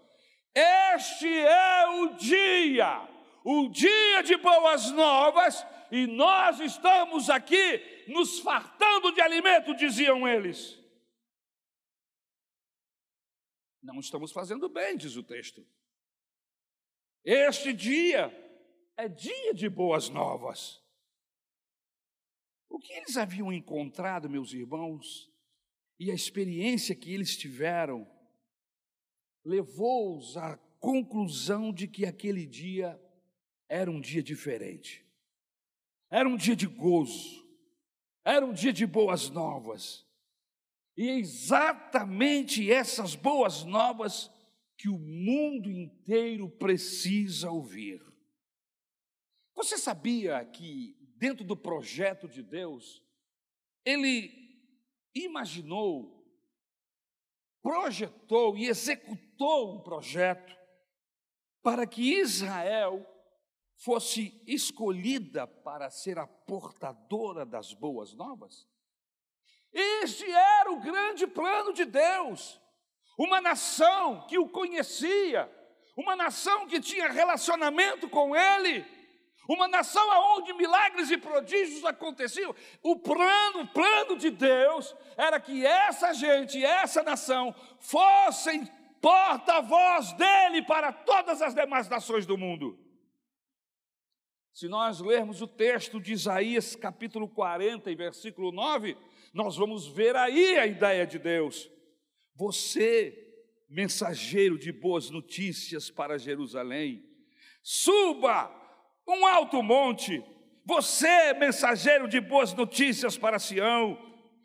Este 0.55 1.29
é 1.29 1.87
o 1.89 2.15
dia, 2.15 3.09
o 3.45 3.69
dia 3.69 4.23
de 4.23 4.37
boas 4.37 4.91
novas, 4.91 5.65
e 5.91 6.07
nós 6.07 6.61
estamos 6.61 7.31
aqui 7.31 7.81
nos 8.09 8.41
fartando 8.41 9.13
de 9.13 9.21
alimento, 9.21 9.75
diziam 9.75 10.27
eles. 10.27 10.79
Não 13.83 14.01
estamos 14.01 14.33
fazendo 14.33 14.69
bem, 14.69 14.97
diz 14.97 15.17
o 15.17 15.23
texto. 15.23 15.67
Este 17.25 17.73
dia 17.73 18.33
é 18.97 19.09
dia 19.09 19.55
de 19.55 19.69
boas 19.69 20.09
novas. 20.09 20.83
O 22.69 22.79
que 22.79 22.93
eles 22.93 23.17
haviam 23.17 23.53
encontrado, 23.53 24.29
meus 24.29 24.53
irmãos, 24.53 25.31
e 25.99 26.11
a 26.11 26.15
experiência 26.15 26.95
que 26.95 27.13
eles 27.13 27.37
tiveram, 27.37 28.07
levou-os 29.45 30.37
à 30.37 30.57
conclusão 30.79 31.73
de 31.73 31.89
que 31.89 32.07
aquele 32.07 32.47
dia 32.47 33.01
era 33.69 33.91
um 33.91 34.01
dia 34.01 34.23
diferente, 34.23 35.05
era 36.11 36.29
um 36.29 36.37
dia 36.37 36.57
de 36.57 36.67
gozo, 36.67 37.47
era 38.25 38.45
um 38.45 38.53
dia 38.53 38.73
de 38.73 38.87
boas 38.87 39.29
novas. 39.29 40.08
E 40.99 41.11
é 41.11 41.17
exatamente 41.17 42.73
essas 42.73 43.15
boas 43.15 43.63
novas 43.63 44.29
que 44.77 44.89
o 44.89 44.99
mundo 44.99 45.71
inteiro 45.71 46.51
precisa 46.51 47.53
ouvir. 47.53 48.03
Você 49.55 49.79
sabia 49.79 50.45
que, 50.45 50.97
dentro 51.17 51.45
do 51.45 51.57
projeto 51.57 52.27
de 52.27 52.43
Deus, 52.43 53.01
Ele 53.85 54.29
imaginou, 55.15 56.29
projetou 57.63 58.59
e 58.59 58.67
executou 58.67 59.77
um 59.77 59.81
projeto 59.81 60.53
para 61.63 61.87
que 61.87 62.19
Israel 62.19 63.07
fosse 63.77 64.43
escolhida 64.49 65.47
para 65.47 65.91
ser 65.91 66.19
a 66.19 66.27
portadora 66.27 67.47
das 67.47 67.73
boas 67.73 68.13
novas? 68.15 68.67
Este 69.73 70.31
era 70.31 70.73
o 70.73 70.81
grande 70.81 71.27
plano 71.27 71.73
de 71.73 71.85
Deus. 71.85 72.61
Uma 73.19 73.41
nação 73.41 74.27
que 74.29 74.39
o 74.39 74.49
conhecia, 74.49 75.51
uma 75.97 76.15
nação 76.15 76.67
que 76.67 76.81
tinha 76.81 77.09
relacionamento 77.09 78.09
com 78.09 78.35
Ele, 78.35 78.87
uma 79.49 79.67
nação 79.67 80.07
onde 80.37 80.53
milagres 80.53 81.11
e 81.11 81.17
prodígios 81.17 81.85
aconteciam. 81.85 82.55
O 82.83 82.97
plano, 82.97 83.63
o 83.63 83.69
plano 83.69 84.17
de 84.17 84.31
Deus 84.31 84.95
era 85.17 85.41
que 85.41 85.65
essa 85.65 86.13
gente, 86.13 86.63
essa 86.63 87.03
nação, 87.03 87.55
fossem 87.81 88.67
porta-voz 89.01 90.13
dele 90.13 90.63
para 90.63 90.93
todas 90.93 91.41
as 91.41 91.55
demais 91.55 91.89
nações 91.89 92.27
do 92.27 92.37
mundo. 92.37 92.79
Se 94.53 94.69
nós 94.69 95.01
lermos 95.01 95.41
o 95.41 95.47
texto 95.47 96.01
de 96.01 96.13
Isaías, 96.13 96.75
capítulo 96.75 97.29
40, 97.29 97.91
e 97.91 97.95
versículo 97.95 98.53
9, 98.53 98.97
nós 99.33 99.57
vamos 99.57 99.87
ver 99.87 100.17
aí 100.17 100.59
a 100.59 100.67
ideia 100.67 101.07
de 101.07 101.19
Deus. 101.19 101.71
Você, 102.35 103.17
mensageiro 103.69 104.59
de 104.59 104.73
boas 104.73 105.11
notícias 105.11 105.91
para 105.91 106.19
Jerusalém, 106.19 107.05
suba 107.63 108.51
um 109.07 109.27
alto 109.27 109.63
monte. 109.63 110.23
Você, 110.65 111.33
mensageiro 111.35 112.09
de 112.09 112.21
boas 112.21 112.53
notícias 112.55 113.17
para 113.17 113.39
Sião, 113.39 113.99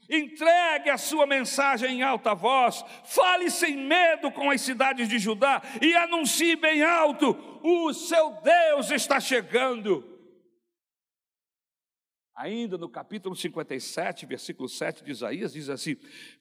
entregue 0.09 0.89
a 0.89 0.97
sua 0.97 1.25
mensagem 1.25 1.99
em 1.99 2.03
alta 2.03 2.33
voz, 2.33 2.83
fale 3.03 3.49
sem 3.49 3.75
medo 3.75 4.31
com 4.31 4.49
as 4.49 4.61
cidades 4.61 5.07
de 5.07 5.19
Judá 5.19 5.61
e 5.81 5.95
anuncie 5.95 6.55
bem 6.55 6.83
alto: 6.83 7.37
o 7.63 7.93
seu 7.93 8.31
Deus 8.41 8.91
está 8.91 9.19
chegando. 9.19 10.12
Ainda 12.35 12.79
no 12.79 12.89
capítulo 12.89 13.35
57, 13.35 14.25
versículo 14.25 14.67
7 14.67 15.03
de 15.03 15.11
Isaías, 15.11 15.53
diz 15.53 15.69
assim: 15.69 15.95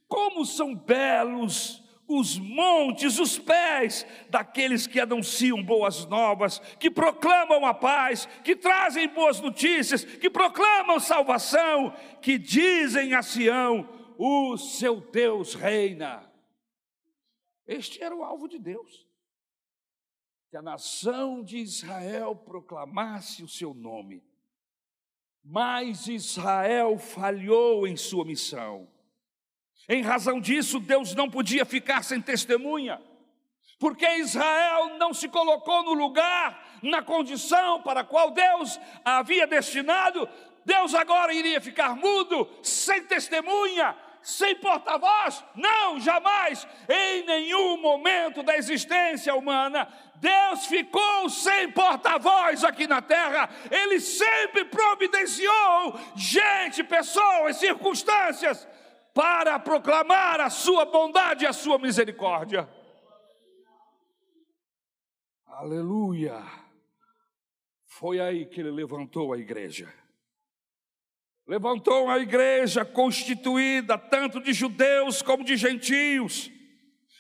Como 0.09 0.47
são 0.47 0.75
belos 0.75 1.83
os 2.09 2.39
montes, 2.39 3.19
os 3.19 3.39
pés 3.39 4.07
daqueles 4.31 4.87
que 4.87 4.99
anunciam 4.99 5.63
boas 5.63 6.07
novas, 6.07 6.59
que 6.79 6.91
proclamam 6.91 7.67
a 7.67 7.75
paz, 7.75 8.27
que 8.43 8.57
trazem 8.57 9.07
boas 9.09 9.41
notícias, 9.41 10.03
que 10.05 10.31
proclamam 10.31 10.99
salvação, 10.99 11.95
que 12.23 12.39
dizem 12.39 13.15
a 13.15 13.23
Sião: 13.23 13.87
O 14.17 14.57
seu 14.57 14.99
Deus 14.99 15.55
reina. 15.55 16.27
Este 17.67 18.03
era 18.03 18.17
o 18.17 18.25
alvo 18.25 18.49
de 18.49 18.59
Deus. 18.59 19.07
Que 20.51 20.57
a 20.57 20.63
nação 20.63 21.43
de 21.43 21.59
Israel 21.59 22.35
proclamasse 22.35 23.43
o 23.43 23.49
seu 23.49 23.75
nome 23.75 24.23
mas 25.45 26.07
Israel 26.07 26.99
falhou 26.99 27.87
em 27.87 27.97
sua 27.97 28.25
missão. 28.25 28.89
Em 29.89 30.03
razão 30.03 30.41
disso, 30.41 30.79
Deus 30.79 31.15
não 31.15 31.29
podia 31.29 31.65
ficar 31.65 32.03
sem 32.05 32.21
testemunha, 32.21 33.01
porque 33.79 34.09
Israel 34.17 34.97
não 34.99 35.13
se 35.13 35.29
colocou 35.29 35.83
no 35.83 35.93
lugar, 35.93 36.79
na 36.83 37.03
condição 37.03 37.83
para 37.83 38.01
a 38.01 38.05
qual 38.05 38.31
Deus 38.31 38.79
havia 39.05 39.47
destinado. 39.47 40.29
Deus 40.65 40.95
agora 40.95 41.35
iria 41.35 41.61
ficar 41.61 41.97
mudo, 41.97 42.49
sem 42.63 43.05
testemunha, 43.05 43.97
sem 44.23 44.55
porta-voz? 44.55 45.45
Não, 45.57 45.99
jamais, 45.99 46.67
em 46.89 47.27
nenhum 47.27 47.77
momento 47.81 48.45
da 48.45 48.57
existência 48.57 49.35
humana, 49.35 49.89
Deus 50.23 50.67
ficou 50.67 51.29
sem 51.29 51.73
porta-voz 51.73 52.63
aqui 52.63 52.87
na 52.87 53.03
terra, 53.03 53.51
Ele 53.69 53.99
sempre 53.99 54.65
providenciou 54.65 55.99
gente, 56.15 56.85
pessoas, 56.85 57.57
circunstâncias 57.57 58.69
para 59.13 59.59
proclamar 59.59 60.41
a 60.41 60.49
Sua 60.49 60.85
bondade 60.85 61.45
e 61.45 61.49
a 61.49 61.53
Sua 61.53 61.77
misericórdia. 61.77 62.69
Aleluia! 65.45 66.41
Foi 67.87 68.21
aí 68.21 68.47
que 68.47 68.61
Ele 68.61 68.71
levantou 68.71 69.33
a 69.33 69.39
igreja 69.39 69.93
levantou 71.45 72.05
uma 72.05 72.19
igreja 72.19 72.85
constituída 72.85 73.99
tanto 73.99 74.41
de 74.41 74.53
judeus 74.53 75.21
como 75.23 75.45
de 75.45 75.57
gentios, 75.57 76.51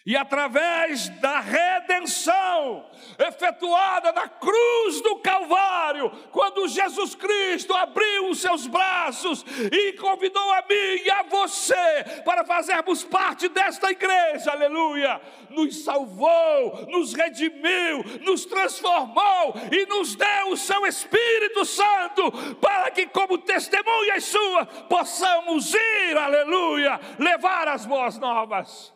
e 0.04 0.16
através 0.16 1.08
da 1.20 1.38
redenção 1.40 2.86
efetuada 3.18 4.10
na 4.12 4.28
cruz 4.28 5.00
do 5.00 5.16
Calvário, 5.16 6.10
quando 6.32 6.66
Jesus 6.68 7.14
Cristo 7.14 7.72
abriu 7.74 8.28
os 8.28 8.40
seus 8.40 8.66
braços 8.66 9.44
e 9.70 9.92
convidou 9.92 10.52
a 10.52 10.62
mim 10.62 11.02
e 11.04 11.10
a 11.10 11.22
você 11.22 12.22
para 12.24 12.44
fazermos 12.44 13.04
parte 13.04 13.48
desta 13.48 13.90
igreja, 13.90 14.50
aleluia, 14.50 15.20
nos 15.50 15.84
salvou, 15.84 16.86
nos 16.88 17.12
redimiu, 17.12 18.02
nos 18.22 18.44
transformou 18.44 19.54
e 19.70 19.86
nos 19.86 20.16
deu 20.16 20.48
o 20.50 20.56
seu 20.56 20.84
Espírito 20.86 21.64
Santo 21.64 22.32
para 22.60 22.90
que, 22.90 23.06
como 23.06 23.38
testemunhas 23.38 24.24
suas, 24.24 24.66
possamos 24.88 25.72
ir, 25.74 26.16
aleluia, 26.16 27.00
levar 27.18 27.68
as 27.68 27.86
boas 27.86 28.18
novas. 28.18 28.92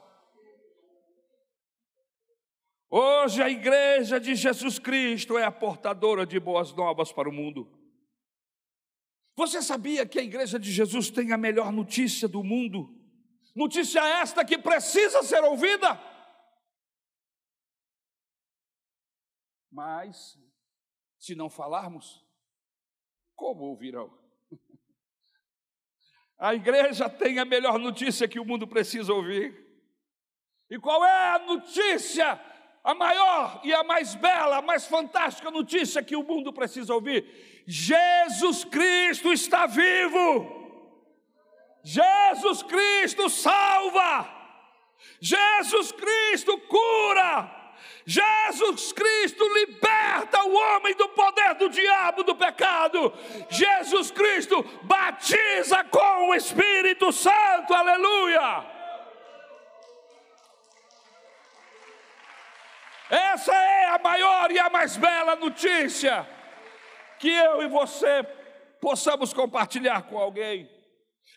Hoje 2.98 3.42
a 3.42 3.50
igreja 3.50 4.18
de 4.18 4.34
Jesus 4.34 4.78
Cristo 4.78 5.36
é 5.36 5.44
a 5.44 5.52
portadora 5.52 6.24
de 6.24 6.40
boas 6.40 6.72
novas 6.72 7.12
para 7.12 7.28
o 7.28 7.32
mundo. 7.32 7.70
Você 9.36 9.60
sabia 9.60 10.06
que 10.06 10.18
a 10.18 10.22
igreja 10.22 10.58
de 10.58 10.72
Jesus 10.72 11.10
tem 11.10 11.30
a 11.30 11.36
melhor 11.36 11.70
notícia 11.70 12.26
do 12.26 12.42
mundo? 12.42 12.98
Notícia 13.54 14.00
esta 14.00 14.46
que 14.46 14.56
precisa 14.56 15.22
ser 15.22 15.44
ouvida. 15.44 16.00
Mas, 19.70 20.38
se 21.18 21.34
não 21.34 21.50
falarmos, 21.50 22.26
como 23.34 23.64
ouvirão? 23.64 24.10
A 26.38 26.54
igreja 26.54 27.10
tem 27.10 27.38
a 27.38 27.44
melhor 27.44 27.78
notícia 27.78 28.26
que 28.26 28.40
o 28.40 28.44
mundo 28.46 28.66
precisa 28.66 29.12
ouvir. 29.12 29.54
E 30.70 30.78
qual 30.78 31.04
é 31.04 31.34
a 31.34 31.38
notícia 31.40 32.55
a 32.86 32.94
maior 32.94 33.60
e 33.64 33.74
a 33.74 33.82
mais 33.82 34.14
bela, 34.14 34.58
a 34.58 34.62
mais 34.62 34.86
fantástica 34.86 35.50
notícia 35.50 36.04
que 36.04 36.14
o 36.14 36.22
mundo 36.22 36.52
precisa 36.52 36.94
ouvir: 36.94 37.64
Jesus 37.66 38.64
Cristo 38.64 39.32
está 39.32 39.66
vivo. 39.66 40.64
Jesus 41.82 42.62
Cristo 42.62 43.28
salva. 43.28 44.30
Jesus 45.20 45.90
Cristo 45.90 46.56
cura. 46.58 47.50
Jesus 48.04 48.92
Cristo 48.92 49.44
liberta 49.52 50.44
o 50.44 50.54
homem 50.54 50.94
do 50.94 51.08
poder 51.08 51.54
do 51.54 51.68
diabo, 51.68 52.22
do 52.22 52.36
pecado. 52.36 53.12
Jesus 53.50 54.12
Cristo 54.12 54.64
batiza 54.84 55.82
com 55.82 56.30
o 56.30 56.34
Espírito 56.36 57.10
Santo. 57.10 57.74
Aleluia. 57.74 58.75
Essa 63.08 63.54
é 63.54 63.94
a 63.94 63.98
maior 63.98 64.50
e 64.50 64.58
a 64.58 64.68
mais 64.68 64.96
bela 64.96 65.36
notícia 65.36 66.26
que 67.20 67.28
eu 67.28 67.62
e 67.62 67.68
você 67.68 68.24
possamos 68.80 69.32
compartilhar 69.32 70.02
com 70.02 70.18
alguém. 70.18 70.68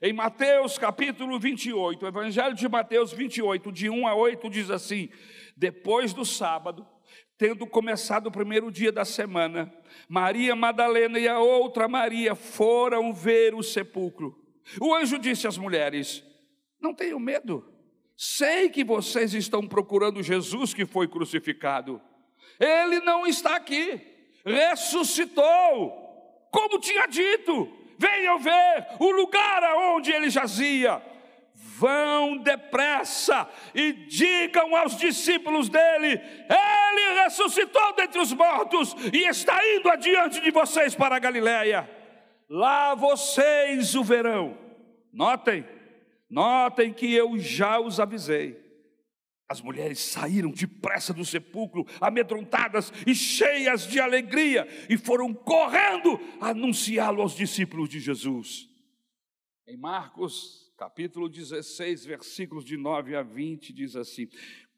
Em 0.01 0.11
Mateus 0.11 0.77
capítulo 0.77 1.39
28, 1.39 2.03
o 2.03 2.07
Evangelho 2.07 2.55
de 2.55 2.67
Mateus 2.67 3.11
28, 3.11 3.71
de 3.71 3.89
1 3.89 4.07
a 4.07 4.15
8, 4.15 4.49
diz 4.49 4.71
assim: 4.71 5.09
Depois 5.55 6.11
do 6.11 6.25
sábado, 6.25 6.87
tendo 7.37 7.67
começado 7.67 8.27
o 8.27 8.31
primeiro 8.31 8.71
dia 8.71 8.91
da 8.91 9.05
semana, 9.05 9.71
Maria 10.07 10.55
Madalena 10.55 11.19
e 11.19 11.27
a 11.27 11.39
outra 11.39 11.87
Maria 11.87 12.33
foram 12.33 13.13
ver 13.13 13.53
o 13.53 13.61
sepulcro. 13.61 14.35
O 14.81 14.95
anjo 14.95 15.19
disse 15.19 15.47
às 15.47 15.57
mulheres: 15.57 16.23
Não 16.81 16.95
tenham 16.95 17.19
medo, 17.19 17.63
sei 18.21 18.69
que 18.69 18.83
vocês 18.83 19.33
estão 19.33 19.65
procurando 19.65 20.21
Jesus 20.21 20.73
que 20.73 20.85
foi 20.85 21.07
crucificado. 21.07 22.01
Ele 22.59 22.99
não 22.99 23.25
está 23.25 23.55
aqui, 23.55 24.01
ressuscitou, 24.43 25.91
como 26.51 26.79
tinha 26.79 27.05
dito 27.05 27.79
venham 27.99 28.39
ver 28.39 28.87
o 28.97 29.11
lugar 29.11 29.61
aonde 29.63 30.11
ele 30.11 30.29
jazia. 30.29 31.01
Vão 31.53 32.37
depressa 32.37 33.47
e 33.73 33.91
digam 33.91 34.75
aos 34.75 34.97
discípulos 34.97 35.69
dele: 35.69 36.07
Ele 36.09 37.23
ressuscitou 37.23 37.93
dentre 37.93 38.19
os 38.19 38.33
mortos 38.33 38.95
e 39.13 39.27
está 39.27 39.59
indo 39.75 39.89
adiante 39.89 40.41
de 40.41 40.51
vocês 40.51 40.95
para 40.95 41.17
a 41.17 41.19
Galiléia. 41.19 41.89
Lá 42.49 42.95
vocês 42.95 43.95
o 43.95 44.03
verão. 44.03 44.57
Notem, 45.13 45.65
notem 46.29 46.93
que 46.93 47.13
eu 47.13 47.37
já 47.37 47.79
os 47.79 47.99
avisei. 47.99 48.69
As 49.49 49.61
mulheres 49.61 49.97
saíram 49.99 50.51
depressa 50.51 51.11
do 51.11 51.25
sepulcro, 51.25 51.83
amedrontadas 51.99 52.93
e 53.07 53.15
cheias 53.15 53.87
de 53.87 53.99
alegria, 53.99 54.67
e 54.87 54.95
foram 54.95 55.33
correndo 55.33 56.19
anunciá-lo 56.39 57.21
aos 57.21 57.35
discípulos 57.35 57.89
de 57.89 57.99
Jesus. 57.99 58.69
Em 59.67 59.75
Marcos, 59.75 60.71
capítulo 60.77 61.27
16, 61.27 62.05
versículos 62.05 62.63
de 62.63 62.77
9 62.77 63.15
a 63.15 63.23
20, 63.23 63.73
diz 63.73 63.95
assim: 63.95 64.27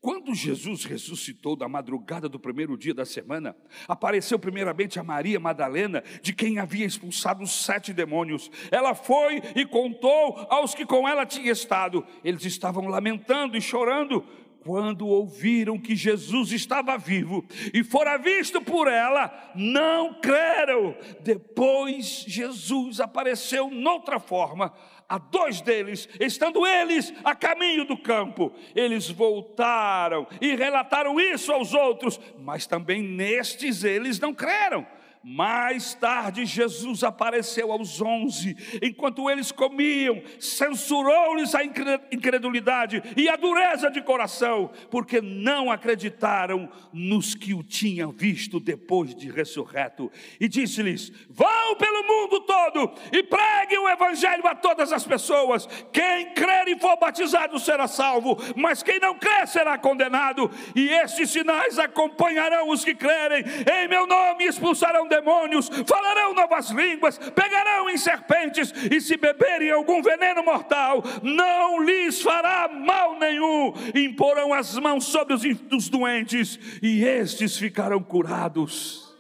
quando 0.02 0.34
Jesus 0.34 0.84
ressuscitou 0.84 1.56
da 1.56 1.70
madrugada 1.70 2.28
do 2.28 2.40
primeiro 2.40 2.76
dia 2.76 2.94
da 2.94 3.06
semana, 3.06 3.56
apareceu 3.88 4.40
primeiramente 4.40 5.00
a 5.00 5.04
Maria 5.04 5.40
Madalena, 5.40 6.04
de 6.24 6.34
quem 6.34 6.58
havia 6.58 6.88
expulsado 6.88 7.46
sete 7.46 7.94
demônios. 7.94 8.50
Ela 8.72 8.96
foi 8.96 9.44
e 9.56 9.64
contou 9.64 10.48
aos 10.50 10.74
que 10.74 10.88
com 10.88 11.08
ela 11.08 11.24
tinham 11.24 11.54
estado. 11.54 12.04
Eles 12.24 12.44
estavam 12.46 12.88
lamentando 12.88 13.56
e 13.56 13.62
chorando 13.62 14.26
quando 14.64 15.08
ouviram 15.08 15.80
que 15.80 15.96
Jesus 15.96 16.52
estava 16.52 16.98
vivo 16.98 17.46
e 17.74 17.84
fora 17.84 18.18
visto 18.18 18.62
por 18.62 18.88
ela, 18.88 19.52
não 19.56 20.20
creram. 20.20 20.96
Depois 21.22 22.26
Jesus 22.28 23.00
apareceu 23.00 23.70
noutra 23.70 24.20
forma 24.20 24.74
a 25.12 25.18
dois 25.18 25.60
deles, 25.60 26.08
estando 26.22 26.66
eles 26.66 27.14
a 27.22 27.36
caminho 27.36 27.84
do 27.84 27.98
campo. 27.98 28.50
Eles 28.74 29.10
voltaram 29.10 30.26
e 30.40 30.56
relataram 30.56 31.20
isso 31.20 31.52
aos 31.52 31.74
outros, 31.74 32.18
mas 32.40 32.66
também 32.66 33.04
nestes 33.04 33.84
eles 33.84 34.22
não 34.22 34.34
creram. 34.34 34.88
Mais 35.24 35.94
tarde, 35.94 36.46
Jesus 36.46 37.04
apareceu 37.04 37.72
aos 37.72 38.02
onze, 38.02 38.58
enquanto 38.82 39.30
eles 39.30 39.52
comiam, 39.52 40.20
censurou-lhes 40.40 41.54
a 41.54 41.64
incredulidade 41.64 43.04
e 43.16 43.30
a 43.30 43.36
dureza 43.36 43.92
de 43.92 44.02
coração, 44.02 44.72
porque 44.90 45.22
não 45.22 45.72
acreditaram 45.72 46.68
nos 46.92 47.36
que 47.36 47.54
o 47.54 47.62
tinham 47.62 48.12
visto 48.12 48.60
depois 48.60 49.14
de 49.14 49.30
ressurreto. 49.30 50.12
E 50.40 50.48
disse-lhes: 50.48 51.12
Vão 51.30 51.76
pelo 51.76 52.04
mundo 52.04 52.42
todo 52.42 52.92
e 53.12 53.22
preguem 53.22 53.78
o 53.78 53.90
evangelho 53.90 54.48
a 54.48 54.56
todas 54.56 54.92
as 54.92 55.06
pessoas. 55.06 55.68
Quem 55.94 56.34
crer 56.34 56.68
e 56.68 56.80
for 56.80 56.98
batizado 56.98 57.60
será 57.60 57.88
salvo, 57.88 58.38
mas 58.56 58.82
quem 58.82 59.00
não 59.00 59.14
crer 59.14 59.48
será 59.48 59.78
condenado. 59.78 60.50
E 60.76 60.90
estes 60.90 61.30
sinais 61.30 61.78
acompanharão 61.78 62.70
os 62.70 62.84
que 62.84 62.96
crerem. 62.96 63.44
Em 63.72 63.88
meu 63.88 64.08
nome 64.08 64.46
expulsarão 64.46 65.11
demônios, 65.12 65.70
falarão 65.86 66.34
novas 66.34 66.70
línguas, 66.72 67.18
pegarão 67.18 67.90
em 67.90 67.98
serpentes, 67.98 68.74
e 68.90 69.02
se 69.02 69.18
beberem 69.18 69.70
algum 69.70 70.02
veneno 70.02 70.44
mortal, 70.44 71.04
não 71.22 71.84
lhes 71.84 72.22
fará 72.22 72.68
mal 72.68 73.20
nenhum. 73.20 73.74
Imporão 73.94 74.54
as 74.54 74.78
mãos 74.78 75.06
sobre 75.06 75.34
os, 75.34 75.44
os 75.72 75.90
doentes, 75.90 76.58
e 76.82 77.04
estes 77.04 77.58
ficarão 77.58 78.02
curados. 78.02 79.12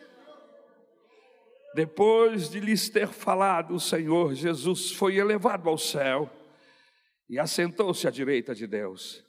Depois 1.73 2.49
de 2.49 2.59
lhes 2.59 2.89
ter 2.89 3.07
falado, 3.07 3.75
o 3.75 3.79
Senhor 3.79 4.33
Jesus 4.33 4.91
foi 4.91 5.17
elevado 5.17 5.69
ao 5.69 5.77
céu 5.77 6.29
e 7.29 7.39
assentou-se 7.39 8.07
à 8.07 8.11
direita 8.11 8.53
de 8.53 8.67
Deus. 8.67 9.25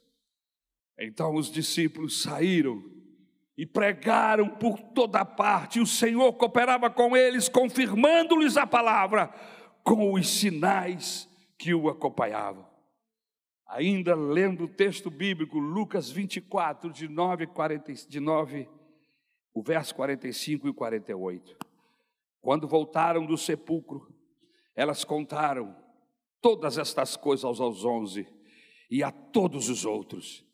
Então 0.99 1.35
os 1.35 1.51
discípulos 1.51 2.23
saíram 2.23 2.83
e 3.57 3.67
pregaram 3.67 4.49
por 4.49 4.79
toda 4.79 5.25
parte. 5.25 5.79
E 5.79 5.83
o 5.83 5.87
Senhor 5.87 6.33
cooperava 6.35 6.91
com 6.91 7.17
eles, 7.17 7.49
confirmando-lhes 7.49 8.57
a 8.57 8.67
palavra 8.67 9.29
com 9.83 10.13
os 10.13 10.29
sinais 10.29 11.29
que 11.59 11.75
o 11.75 11.89
acompanhavam. 11.89 12.67
Ainda 13.69 14.15
lendo 14.15 14.65
o 14.65 14.69
texto 14.69 15.11
bíblico, 15.11 15.59
Lucas 15.59 16.11
24, 16.11 16.93
de 16.93 17.09
9, 17.09 17.47
40, 17.47 17.93
de 18.09 18.21
9 18.21 18.69
o 19.55 19.63
verso 19.63 19.95
45 19.95 20.69
e 20.69 20.73
48. 20.73 21.57
Quando 22.41 22.67
voltaram 22.67 23.27
do 23.27 23.37
sepulcro, 23.37 24.13
elas 24.75 25.05
contaram 25.05 25.77
todas 26.41 26.79
estas 26.79 27.17
coisas 27.17 27.61
aos 27.61 27.85
onze 27.85 28.27
e 28.91 29.03
a 29.03 29.11
todos 29.11 29.69
os 29.69 29.85
outros 29.85 30.45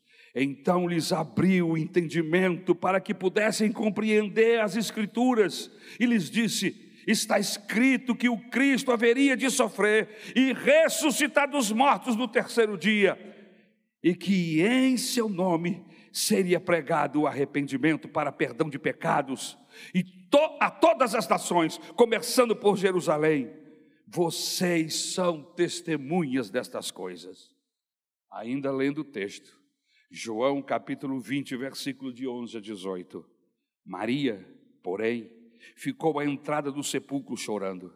então 0.43 0.87
lhes 0.87 1.13
abriu 1.13 1.71
o 1.71 1.79
entendimento 1.79 2.75
para 2.75 3.01
que 3.01 3.15
pudessem 3.15 3.73
compreender 3.73 4.61
as 4.61 4.77
Escrituras 4.77 5.71
e 5.99 6.07
lhes 6.07 6.31
disse: 6.31 6.89
Está 7.07 7.39
escrito 7.39 8.15
que 8.15 8.29
o 8.29 8.39
Cristo 8.51 8.93
haveria 8.93 9.37
de 9.37 9.51
sofrer 9.51 10.09
e 10.37 10.53
ressuscitar 10.53 11.51
dos 11.51 11.73
mortos 11.73 12.15
no 12.15 12.29
terceiro 12.29 12.77
dia, 12.77 13.19
e 14.03 14.15
que 14.15 14.61
em 14.61 14.97
seu 14.97 15.29
nome 15.29 15.83
seria 16.13 16.61
pregado 16.61 17.23
o 17.23 17.27
arrependimento 17.27 18.09
para 18.09 18.31
perdão 18.31 18.69
de 18.69 18.79
pecados, 18.79 19.57
e 19.95 20.03
to 20.03 20.57
a 20.61 20.71
todas 20.71 21.15
as 21.15 21.27
nações, 21.27 21.79
começando 21.97 22.55
por 22.55 22.77
Jerusalém. 22.77 23.51
Vocês 24.07 24.95
são 25.13 25.43
testemunhas 25.43 26.49
destas 26.51 26.91
coisas. 26.91 27.51
Ainda 28.31 28.71
lendo 28.71 28.99
o 29.01 29.05
texto, 29.05 29.58
João 30.11 30.63
capítulo 30.63 31.21
20, 31.21 31.55
versículo 31.57 32.13
de 32.13 32.27
11 32.27 32.57
a 32.57 32.61
18. 32.61 33.25
Maria, 33.85 34.43
porém, 34.83 35.31
ficou 35.77 36.19
à 36.19 36.25
entrada 36.25 36.73
do 36.73 36.83
sepulcro 36.83 37.37
chorando. 37.37 37.93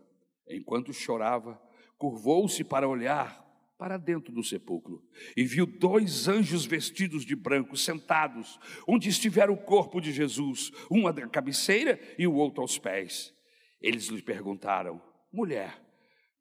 Enquanto 0.46 0.92
chorava, 0.92 1.60
curvou-se 1.96 2.62
para 2.64 2.86
olhar 2.86 3.40
para 3.78 3.96
dentro 3.96 4.30
do 4.30 4.44
sepulcro 4.44 5.02
e 5.34 5.42
viu 5.42 5.64
dois 5.66 6.28
anjos 6.28 6.66
vestidos 6.66 7.24
de 7.24 7.34
branco 7.34 7.76
sentados 7.76 8.60
onde 8.86 9.08
estivera 9.08 9.50
o 9.50 9.56
corpo 9.56 9.98
de 9.98 10.12
Jesus, 10.12 10.70
um 10.90 11.06
à 11.06 11.14
cabeceira 11.28 11.98
e 12.18 12.26
o 12.26 12.34
outro 12.34 12.60
aos 12.60 12.78
pés. 12.78 13.34
Eles 13.80 14.08
lhe 14.08 14.20
perguntaram: 14.20 15.00
Mulher, 15.32 15.82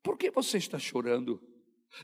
por 0.02 0.18
que 0.18 0.30
você 0.30 0.58
está 0.58 0.78
chorando? 0.78 1.42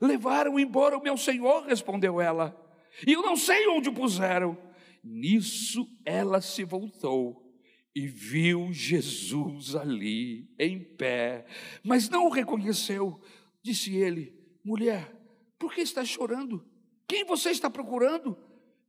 Levaram 0.00 0.58
embora 0.58 0.96
o 0.96 1.02
meu 1.02 1.18
senhor, 1.18 1.66
respondeu 1.66 2.18
ela 2.18 2.67
e 3.06 3.12
eu 3.12 3.22
não 3.22 3.36
sei 3.36 3.66
onde 3.68 3.88
o 3.88 3.94
puseram. 3.94 4.56
Nisso 5.02 5.86
ela 6.04 6.40
se 6.40 6.64
voltou 6.64 7.48
e 7.94 8.06
viu 8.06 8.72
Jesus 8.72 9.74
ali, 9.74 10.48
em 10.58 10.78
pé, 10.78 11.46
mas 11.82 12.08
não 12.08 12.26
o 12.26 12.30
reconheceu. 12.30 13.20
Disse 13.62 13.96
ele: 13.96 14.32
Mulher, 14.64 15.12
por 15.58 15.74
que 15.74 15.80
está 15.80 16.04
chorando? 16.04 16.64
Quem 17.08 17.24
você 17.24 17.50
está 17.50 17.70
procurando? 17.70 18.38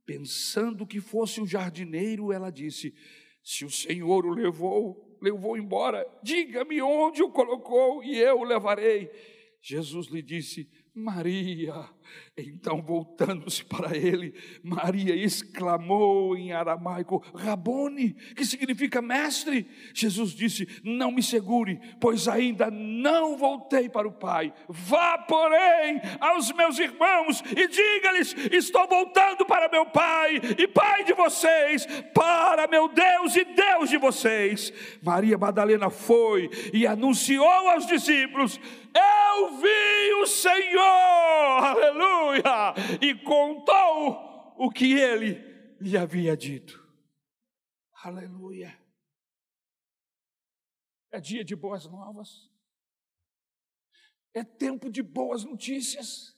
Pensando 0.04 0.86
que 0.86 1.00
fosse 1.00 1.40
o 1.40 1.46
jardineiro, 1.46 2.32
ela 2.32 2.50
disse: 2.50 2.94
Se 3.42 3.64
o 3.64 3.70
Senhor 3.70 4.26
o 4.26 4.30
levou, 4.30 5.18
levou 5.20 5.56
embora, 5.56 6.06
diga-me 6.22 6.80
onde 6.82 7.22
o 7.22 7.30
colocou 7.30 8.02
e 8.04 8.18
eu 8.18 8.40
o 8.40 8.44
levarei. 8.44 9.10
Jesus 9.60 10.06
lhe 10.08 10.22
disse: 10.22 10.70
Maria. 10.94 11.88
Então, 12.36 12.80
voltando-se 12.80 13.64
para 13.64 13.96
ele, 13.96 14.34
Maria 14.62 15.14
exclamou 15.14 16.36
em 16.36 16.52
aramaico: 16.52 17.22
Rabone, 17.34 18.14
que 18.34 18.44
significa 18.44 19.02
mestre. 19.02 19.68
Jesus 19.92 20.32
disse: 20.32 20.66
Não 20.82 21.10
me 21.10 21.22
segure, 21.22 21.80
pois 22.00 22.28
ainda 22.28 22.70
não 22.70 23.36
voltei 23.36 23.88
para 23.88 24.08
o 24.08 24.12
Pai. 24.12 24.52
Vá, 24.68 25.18
porém, 25.18 26.00
aos 26.20 26.52
meus 26.52 26.78
irmãos 26.78 27.42
e 27.50 27.68
diga-lhes: 27.68 28.34
Estou 28.52 28.88
voltando 28.88 29.44
para 29.44 29.68
meu 29.68 29.86
Pai 29.86 30.40
e 30.58 30.66
Pai 30.68 31.04
de 31.04 31.12
vocês, 31.12 31.86
para 32.14 32.66
meu 32.68 32.88
Deus 32.88 33.36
e 33.36 33.44
Deus 33.44 33.90
de 33.90 33.98
vocês. 33.98 34.72
Maria 35.02 35.36
Madalena 35.36 35.90
foi 35.90 36.48
e 36.72 36.86
anunciou 36.86 37.68
aos 37.68 37.86
discípulos: 37.86 38.58
eu 38.94 39.56
vi 39.56 40.14
o 40.20 40.26
Senhor, 40.26 41.76
aleluia, 42.00 42.74
e 43.00 43.14
contou 43.24 44.54
o 44.56 44.70
que 44.70 44.92
ele 44.92 45.34
lhe 45.80 45.96
havia 45.96 46.36
dito, 46.36 46.78
aleluia. 48.02 48.78
É 51.12 51.20
dia 51.20 51.44
de 51.44 51.56
boas 51.56 51.86
novas, 51.86 52.50
é 54.32 54.44
tempo 54.44 54.88
de 54.90 55.02
boas 55.02 55.44
notícias, 55.44 56.36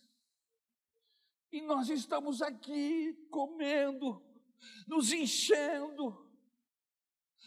e 1.50 1.60
nós 1.60 1.90
estamos 1.90 2.40
aqui 2.40 3.12
comendo, 3.30 4.22
nos 4.86 5.12
enchendo, 5.12 6.30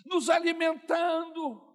nos 0.05 0.29
alimentando, 0.29 1.74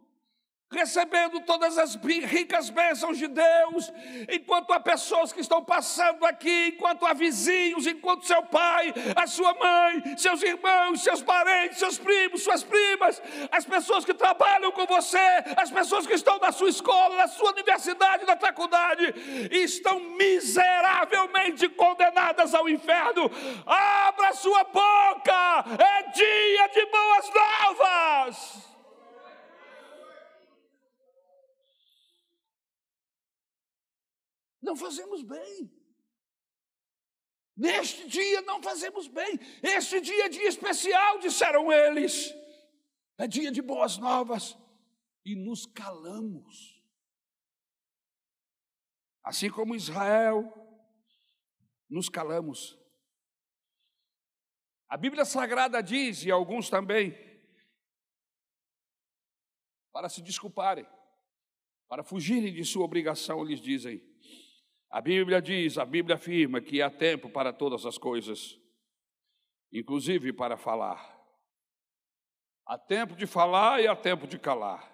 recebendo 0.72 1.40
todas 1.40 1.76
as 1.76 1.96
ricas 1.96 2.70
bênçãos 2.70 3.18
de 3.18 3.26
Deus, 3.26 3.92
enquanto 4.30 4.72
há 4.72 4.78
pessoas 4.78 5.32
que 5.32 5.40
estão 5.40 5.64
passando 5.64 6.24
aqui, 6.24 6.68
enquanto 6.68 7.04
há 7.04 7.12
vizinhos, 7.12 7.88
enquanto 7.88 8.24
seu 8.24 8.40
pai, 8.44 8.94
a 9.16 9.26
sua 9.26 9.52
mãe, 9.54 10.16
seus 10.16 10.40
irmãos, 10.42 11.02
seus 11.02 11.22
parentes, 11.22 11.78
seus 11.78 11.98
primos, 11.98 12.44
suas 12.44 12.62
primas, 12.62 13.20
as 13.50 13.64
pessoas 13.64 14.04
que 14.04 14.14
trabalham 14.14 14.70
com 14.70 14.86
você, 14.86 15.18
as 15.56 15.72
pessoas 15.72 16.06
que 16.06 16.14
estão 16.14 16.38
na 16.38 16.52
sua 16.52 16.70
escola, 16.70 17.16
na 17.16 17.26
sua 17.26 17.50
universidade, 17.50 18.24
na 18.24 18.36
faculdade, 18.36 19.12
estão 19.50 19.98
miseravelmente 19.98 21.68
condenadas 21.70 22.54
ao 22.54 22.68
inferno. 22.68 23.28
Abra 23.66 24.32
sua 24.34 24.62
boca, 24.64 25.64
é 25.78 26.10
dia 26.12 26.68
de 26.68 26.86
boas 26.86 27.30
novas. 27.34 28.69
Não 34.70 34.76
fazemos 34.76 35.22
bem. 35.22 35.68
Neste 37.56 38.08
dia 38.08 38.40
não 38.42 38.62
fazemos 38.62 39.08
bem. 39.08 39.38
Este 39.62 40.00
dia 40.00 40.26
é 40.26 40.28
dia 40.28 40.48
especial, 40.48 41.18
disseram 41.18 41.72
eles. 41.72 42.32
É 43.18 43.26
dia 43.26 43.50
de 43.50 43.60
boas 43.60 43.98
novas. 43.98 44.56
E 45.24 45.34
nos 45.34 45.66
calamos. 45.66 46.80
Assim 49.24 49.50
como 49.50 49.74
Israel, 49.74 50.40
nos 51.88 52.08
calamos. 52.08 52.78
A 54.88 54.96
Bíblia 54.96 55.24
Sagrada 55.24 55.82
diz, 55.82 56.24
e 56.24 56.30
alguns 56.30 56.70
também, 56.70 57.12
para 59.92 60.08
se 60.08 60.22
desculparem, 60.22 60.86
para 61.86 62.02
fugirem 62.02 62.54
de 62.54 62.64
sua 62.64 62.84
obrigação, 62.84 63.44
eles 63.44 63.60
dizem: 63.60 64.09
a 64.90 65.00
Bíblia 65.00 65.40
diz, 65.40 65.78
a 65.78 65.84
Bíblia 65.84 66.16
afirma 66.16 66.60
que 66.60 66.82
há 66.82 66.90
tempo 66.90 67.30
para 67.30 67.52
todas 67.52 67.86
as 67.86 67.96
coisas, 67.96 68.58
inclusive 69.72 70.32
para 70.32 70.56
falar. 70.56 71.16
Há 72.66 72.76
tempo 72.76 73.14
de 73.14 73.24
falar 73.24 73.80
e 73.80 73.86
há 73.86 73.94
tempo 73.94 74.26
de 74.26 74.38
calar. 74.38 74.90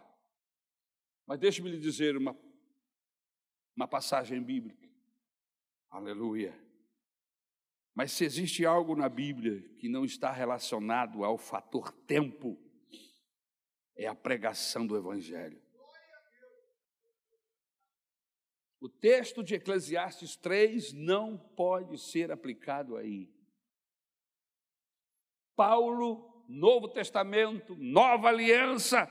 Mas 1.26 1.40
deixe-me 1.40 1.70
lhe 1.70 1.78
dizer 1.78 2.14
uma, 2.16 2.36
uma 3.74 3.88
passagem 3.88 4.42
bíblica. 4.42 4.86
Aleluia. 5.90 6.54
Mas 7.94 8.12
se 8.12 8.24
existe 8.24 8.66
algo 8.66 8.94
na 8.94 9.08
Bíblia 9.08 9.62
que 9.78 9.88
não 9.88 10.04
está 10.04 10.30
relacionado 10.30 11.24
ao 11.24 11.38
fator 11.38 11.90
tempo, 11.90 12.58
é 13.96 14.06
a 14.06 14.14
pregação 14.14 14.86
do 14.86 14.94
Evangelho. 14.94 15.65
O 18.86 18.88
texto 18.88 19.42
de 19.42 19.56
Eclesiastes 19.56 20.36
3 20.36 20.92
não 20.92 21.36
pode 21.36 21.98
ser 21.98 22.30
aplicado 22.30 22.96
aí. 22.96 23.28
Paulo, 25.56 26.44
Novo 26.48 26.86
Testamento, 26.86 27.74
Nova 27.80 28.28
Aliança, 28.28 29.10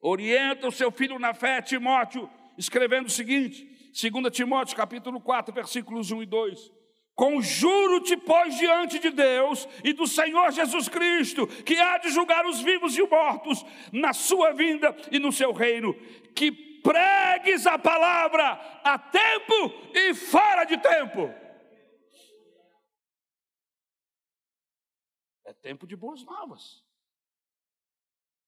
orienta 0.00 0.66
o 0.66 0.72
seu 0.72 0.90
filho 0.90 1.18
na 1.18 1.34
fé, 1.34 1.60
Timóteo, 1.60 2.26
escrevendo 2.56 3.08
o 3.08 3.10
seguinte, 3.10 3.68
2 3.92 4.34
Timóteo 4.34 4.74
capítulo 4.74 5.20
4, 5.20 5.52
versículos 5.52 6.10
1 6.10 6.22
e 6.22 6.26
2. 6.26 6.72
Conjuro-te, 7.14 8.16
pois, 8.16 8.56
diante 8.56 8.98
de 8.98 9.10
Deus 9.10 9.68
e 9.84 9.92
do 9.92 10.06
Senhor 10.06 10.50
Jesus 10.52 10.88
Cristo, 10.88 11.46
que 11.46 11.76
há 11.76 11.98
de 11.98 12.08
julgar 12.08 12.46
os 12.46 12.62
vivos 12.62 12.96
e 12.96 13.02
os 13.02 13.10
mortos 13.10 13.62
na 13.92 14.14
sua 14.14 14.52
vinda 14.52 14.96
e 15.10 15.18
no 15.18 15.30
seu 15.30 15.52
reino, 15.52 15.92
que 16.34 16.71
pregues 16.82 17.66
a 17.66 17.78
palavra 17.78 18.52
a 18.82 18.98
tempo 18.98 19.54
e 19.94 20.14
fora 20.14 20.64
de 20.64 20.76
tempo. 20.78 21.28
É 25.44 25.52
tempo 25.52 25.86
de 25.86 25.96
boas 25.96 26.22
novas. 26.24 26.84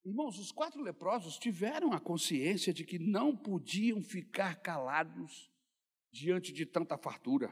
Irmãos, 0.03 0.37
os 0.37 0.51
quatro 0.51 0.81
leprosos 0.81 1.37
tiveram 1.39 1.91
a 1.91 1.99
consciência 1.99 2.71
de 2.71 2.85
que 2.85 2.99
não 2.99 3.35
podiam 3.35 4.03
ficar 4.03 4.61
calados 4.61 5.51
diante 6.11 6.53
de 6.53 6.65
tanta 6.65 6.95
fartura. 6.97 7.49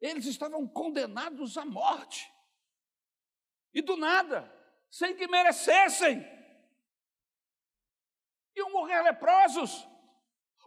Eles 0.00 0.26
estavam 0.26 0.66
condenados 0.66 1.56
à 1.56 1.64
morte. 1.64 2.26
E 3.72 3.80
do 3.80 3.96
nada, 3.96 4.50
sem 4.92 5.16
que 5.16 5.26
merecessem. 5.26 6.22
Iam 8.54 8.70
morrer 8.70 9.00
leprosos, 9.00 9.88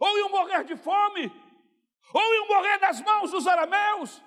ou 0.00 0.18
iam 0.18 0.30
morrer 0.30 0.64
de 0.64 0.76
fome, 0.76 1.30
ou 2.12 2.34
iam 2.34 2.48
morrer 2.48 2.78
nas 2.78 3.00
mãos 3.00 3.30
dos 3.30 3.46
arameus. 3.46 4.20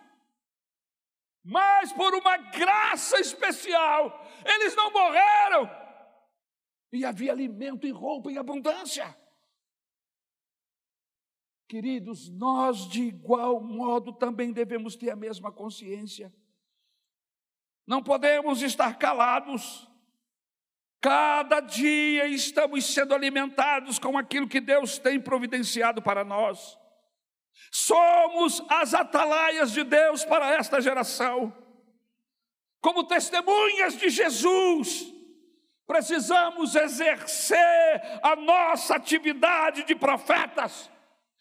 Mas 1.43 1.91
por 1.91 2.15
uma 2.15 2.37
graça 2.37 3.19
especial, 3.19 4.25
eles 4.45 4.73
não 4.73 4.89
morreram. 4.91 5.69
E 6.93 7.03
havia 7.03 7.33
alimento 7.33 7.85
e 7.85 7.91
roupa 7.91 8.31
em 8.31 8.37
abundância. 8.37 9.15
Queridos, 11.67 12.29
nós 12.29 12.87
de 12.87 13.01
igual 13.03 13.61
modo 13.61 14.13
também 14.13 14.53
devemos 14.53 14.95
ter 14.95 15.09
a 15.09 15.15
mesma 15.15 15.51
consciência. 15.51 16.33
Não 17.85 18.01
podemos 18.01 18.61
estar 18.61 18.97
calados 18.97 19.88
Cada 21.01 21.61
dia 21.61 22.27
estamos 22.27 22.85
sendo 22.85 23.15
alimentados 23.15 23.97
com 23.97 24.17
aquilo 24.17 24.47
que 24.47 24.59
Deus 24.59 24.97
tem 24.97 25.19
providenciado 25.19 26.01
para 26.01 26.25
nós. 26.25 26.77
Somos 27.71 28.61
as 28.69 28.93
atalaias 28.93 29.71
de 29.71 29.83
Deus 29.83 30.25
para 30.25 30.53
esta 30.55 30.81
geração. 30.81 31.55
Como 32.81 33.05
testemunhas 33.05 33.97
de 33.97 34.09
Jesus, 34.09 35.13
precisamos 35.87 36.75
exercer 36.75 38.01
a 38.21 38.35
nossa 38.35 38.95
atividade 38.95 39.83
de 39.83 39.95
profetas 39.95 40.89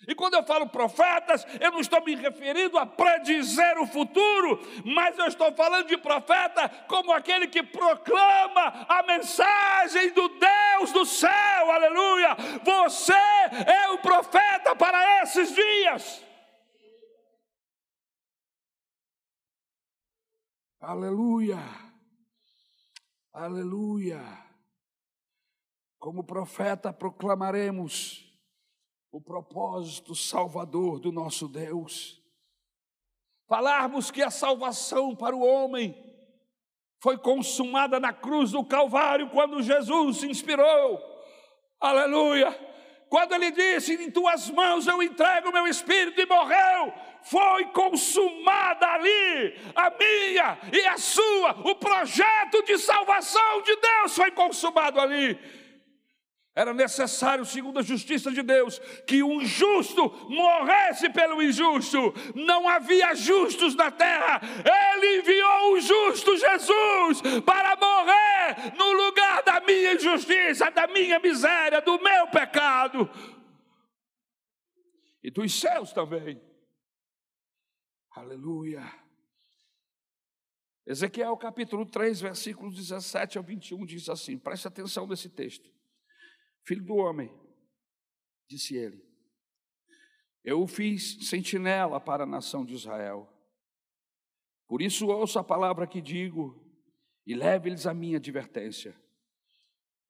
e 0.06 0.14
quando 0.14 0.34
eu 0.34 0.44
falo 0.44 0.68
profetas, 0.68 1.44
eu 1.61 1.72
não 1.72 1.80
estou 1.80 2.02
me 2.04 2.14
referindo 2.14 2.78
a 2.78 2.87
predizer 2.87 3.78
o 3.78 3.87
futuro, 3.87 4.61
mas 4.84 5.18
eu 5.18 5.26
estou 5.26 5.52
falando 5.54 5.88
de 5.88 5.98
profeta 5.98 6.68
como 6.87 7.12
aquele 7.12 7.48
que 7.48 7.62
proclama 7.64 8.87
a 8.88 9.02
mensagem 9.02 10.12
do 10.12 10.28
Deus 10.28 10.92
do 10.92 11.04
céu, 11.04 11.70
aleluia. 11.72 12.37
Você 12.64 13.12
é 13.12 13.90
o 13.90 13.98
profeta 13.98 14.76
para 14.76 15.22
esses 15.22 15.52
dias. 15.52 16.24
Aleluia, 20.80 21.58
aleluia. 23.32 24.22
Como 25.98 26.22
profeta 26.22 26.92
proclamaremos 26.92 28.27
o 29.10 29.20
propósito 29.20 30.14
salvador 30.14 31.00
do 31.00 31.10
nosso 31.10 31.48
Deus. 31.48 32.22
Falarmos 33.48 34.10
que 34.10 34.22
a 34.22 34.30
salvação 34.30 35.16
para 35.16 35.34
o 35.34 35.40
homem 35.40 35.96
foi 37.00 37.16
consumada 37.16 37.98
na 37.98 38.12
cruz 38.12 38.52
do 38.52 38.64
Calvário 38.64 39.30
quando 39.30 39.62
Jesus 39.62 40.18
se 40.18 40.26
inspirou, 40.28 41.00
aleluia, 41.80 42.52
quando 43.08 43.32
ele 43.32 43.50
disse: 43.50 43.94
Em 43.94 44.10
tuas 44.10 44.50
mãos 44.50 44.86
eu 44.86 45.02
entrego 45.02 45.48
o 45.48 45.52
meu 45.52 45.66
espírito, 45.66 46.20
e 46.20 46.26
morreu, 46.26 46.92
foi 47.22 47.64
consumada 47.66 48.86
ali 48.86 49.54
a 49.74 49.90
minha 49.90 50.58
e 50.72 50.86
a 50.86 50.98
sua, 50.98 51.52
o 51.64 51.74
projeto 51.76 52.62
de 52.64 52.76
salvação 52.78 53.62
de 53.62 53.74
Deus 53.76 54.14
foi 54.14 54.30
consumado 54.30 55.00
ali. 55.00 55.38
Era 56.58 56.74
necessário, 56.74 57.44
segundo 57.44 57.78
a 57.78 57.82
justiça 57.82 58.32
de 58.32 58.42
Deus, 58.42 58.80
que 59.06 59.22
um 59.22 59.44
justo 59.44 60.10
morresse 60.28 61.08
pelo 61.08 61.40
injusto. 61.40 62.12
Não 62.34 62.68
havia 62.68 63.14
justos 63.14 63.76
na 63.76 63.92
terra. 63.92 64.40
Ele 64.92 65.20
enviou 65.20 65.74
o 65.74 65.80
justo 65.80 66.36
Jesus 66.36 67.22
para 67.46 67.76
morrer 67.76 68.76
no 68.76 68.90
lugar 68.90 69.44
da 69.44 69.60
minha 69.60 69.94
injustiça, 69.94 70.68
da 70.68 70.88
minha 70.88 71.20
miséria, 71.20 71.80
do 71.80 71.96
meu 72.02 72.26
pecado 72.26 73.08
e 75.22 75.30
dos 75.30 75.60
céus 75.60 75.92
também. 75.92 76.42
Aleluia. 78.10 78.82
Ezequiel 80.84 81.36
capítulo 81.36 81.86
3, 81.86 82.20
versículos 82.20 82.74
17 82.74 83.38
ao 83.38 83.44
21 83.44 83.86
diz 83.86 84.08
assim: 84.08 84.36
preste 84.36 84.66
atenção 84.66 85.06
nesse 85.06 85.28
texto. 85.28 85.77
Filho 86.68 86.85
do 86.85 86.96
homem, 86.96 87.33
disse 88.46 88.76
ele, 88.76 89.02
eu 90.44 90.61
o 90.61 90.66
fiz 90.66 91.26
sentinela 91.26 91.98
para 91.98 92.24
a 92.24 92.26
nação 92.26 92.62
de 92.62 92.74
Israel. 92.74 93.26
Por 94.66 94.83
isso 94.83 95.07
ouça 95.07 95.40
a 95.40 95.44
palavra 95.44 95.87
que 95.87 96.02
digo 96.02 96.62
e 97.26 97.35
leve-lhes 97.35 97.87
a 97.87 97.94
minha 97.94 98.18
advertência. 98.18 98.94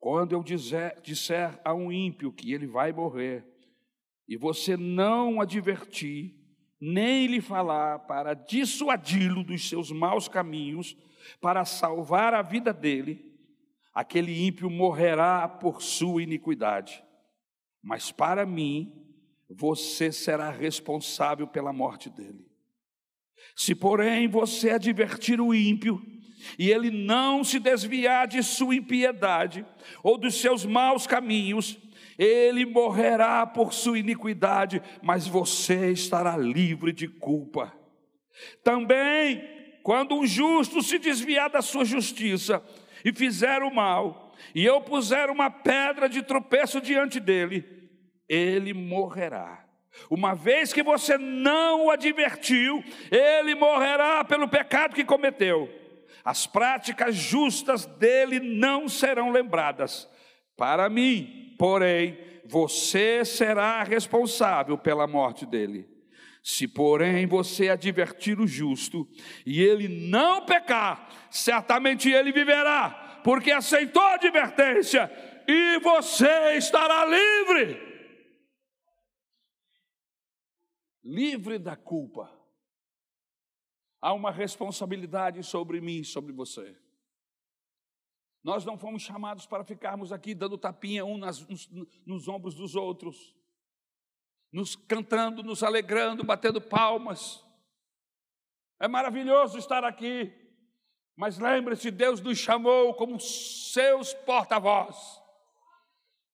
Quando 0.01 0.33
eu 0.33 0.43
dizer, 0.43 1.01
disser 1.01 1.61
a 1.65 1.73
um 1.73 1.93
ímpio 1.93 2.33
que 2.33 2.53
ele 2.53 2.67
vai 2.67 2.93
morrer, 2.93 3.47
e 4.27 4.37
você 4.37 4.77
não 4.77 5.41
advertir, 5.41 6.35
nem 6.81 7.29
lhe 7.29 7.41
falar 7.41 8.01
para 8.01 8.35
dissuadi-lo 8.35 9.45
dos 9.45 9.69
seus 9.69 9.93
maus 9.93 10.27
caminhos, 10.27 10.97
para 11.41 11.65
salvar 11.65 12.35
a 12.35 12.43
vida 12.43 12.73
dele, 12.73 13.28
aquele 13.95 14.47
ímpio 14.47 14.71
morrerá 14.71 15.49
por 15.49 15.83
sua 15.83 16.23
iniquidade. 16.23 17.03
Mas 17.83 18.11
para 18.11 18.45
mim, 18.45 18.93
você 19.49 20.13
será 20.13 20.51
responsável 20.51 21.47
pela 21.47 21.73
morte 21.73 22.11
dele. 22.11 22.47
Se, 23.57 23.75
porém, 23.75 24.29
você 24.29 24.71
advertir 24.71 25.41
o 25.41 25.55
ímpio, 25.55 26.01
e 26.59 26.71
ele 26.71 26.91
não 26.91 27.43
se 27.43 27.59
desviar 27.59 28.27
de 28.29 28.43
sua 28.43 28.75
impiedade 28.75 29.65
ou 30.03 30.17
dos 30.17 30.41
seus 30.41 30.65
maus 30.65 31.07
caminhos, 31.07 31.77
ele 32.19 32.65
morrerá 32.65 33.47
por 33.47 33.73
sua 33.73 33.99
iniquidade, 33.99 34.83
mas 35.03 35.27
você 35.27 35.91
estará 35.91 36.37
livre 36.37 36.93
de 36.93 37.07
culpa. 37.07 37.73
Também, 38.63 39.43
quando 39.83 40.15
um 40.15 40.27
justo 40.27 40.83
se 40.83 40.99
desviar 40.99 41.51
da 41.51 41.63
sua 41.63 41.85
justiça 41.85 42.63
e 43.05 43.13
fizer 43.13 43.63
o 43.63 43.75
mal, 43.75 44.33
e 44.55 44.65
eu 44.65 44.81
puser 44.81 45.31
uma 45.31 45.51
pedra 45.51 46.09
de 46.09 46.23
tropeço 46.23 46.81
diante 46.81 47.21
dele, 47.21 47.65
ele 48.29 48.73
morrerá. 48.73 49.65
Uma 50.11 50.35
vez 50.35 50.73
que 50.73 50.83
você 50.83 51.19
não 51.19 51.87
o 51.87 51.91
advertiu, 51.91 52.85
ele 53.11 53.55
morrerá 53.55 54.25
pelo 54.25 54.49
pecado 54.49 54.95
que 54.95 55.05
cometeu. 55.05 55.69
As 56.25 56.47
práticas 56.47 57.15
justas 57.15 57.87
dele 57.87 58.39
não 58.39 58.89
serão 58.89 59.31
lembradas. 59.31 60.09
Para 60.57 60.89
mim, 60.89 61.55
porém, 61.59 62.19
você 62.45 63.25
será 63.25 63.83
responsável 63.83 64.77
pela 64.77 65.07
morte 65.07 65.45
dele. 65.45 65.89
Se, 66.49 66.67
porém, 66.67 67.27
você 67.27 67.69
advertir 67.69 68.41
o 68.41 68.47
justo 68.47 69.07
e 69.45 69.61
ele 69.61 69.87
não 69.87 70.47
pecar, 70.47 71.31
certamente 71.31 72.11
ele 72.11 72.33
viverá, 72.33 73.21
porque 73.23 73.51
aceitou 73.51 74.01
a 74.01 74.15
advertência 74.15 75.11
e 75.47 75.79
você 75.81 76.55
estará 76.57 77.05
livre. 77.05 77.79
Livre 81.05 81.59
da 81.59 81.77
culpa. 81.77 82.35
Há 84.01 84.15
uma 84.15 84.31
responsabilidade 84.31 85.43
sobre 85.43 85.83
mim, 85.83 86.03
sobre 86.03 86.33
você. 86.33 86.75
Nós 88.43 88.65
não 88.65 88.79
fomos 88.79 89.03
chamados 89.03 89.45
para 89.45 89.65
ficarmos 89.65 90.13
aqui 90.13 90.35
dando 90.35 90.57
tapinha 90.57 91.05
um 91.05 91.19
nas, 91.19 91.47
nos, 91.47 91.69
nos 92.07 92.27
ombros 92.27 92.55
dos 92.55 92.75
outros 92.75 93.38
nos 94.53 94.75
cantando, 94.77 95.43
nos 95.43 95.63
alegrando, 95.63 96.25
batendo 96.25 96.61
palmas. 96.61 97.45
É 98.81 98.89
maravilhoso 98.89 99.59
estar 99.59 99.85
aqui, 99.85 100.33
mas 101.17 101.39
lembre-se: 101.39 101.91
Deus 101.91 102.21
nos 102.21 102.39
chamou 102.39 102.95
como 102.95 103.19
seus 103.21 104.15
porta-voz. 104.15 104.97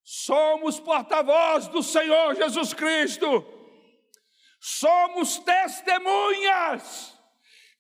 Somos 0.03 0.79
porta-voz 0.79 1.67
do 1.69 1.83
Senhor 1.83 2.35
Jesus 2.35 2.75
Cristo, 2.75 3.45
somos 4.61 5.39
testemunhas. 5.39 7.13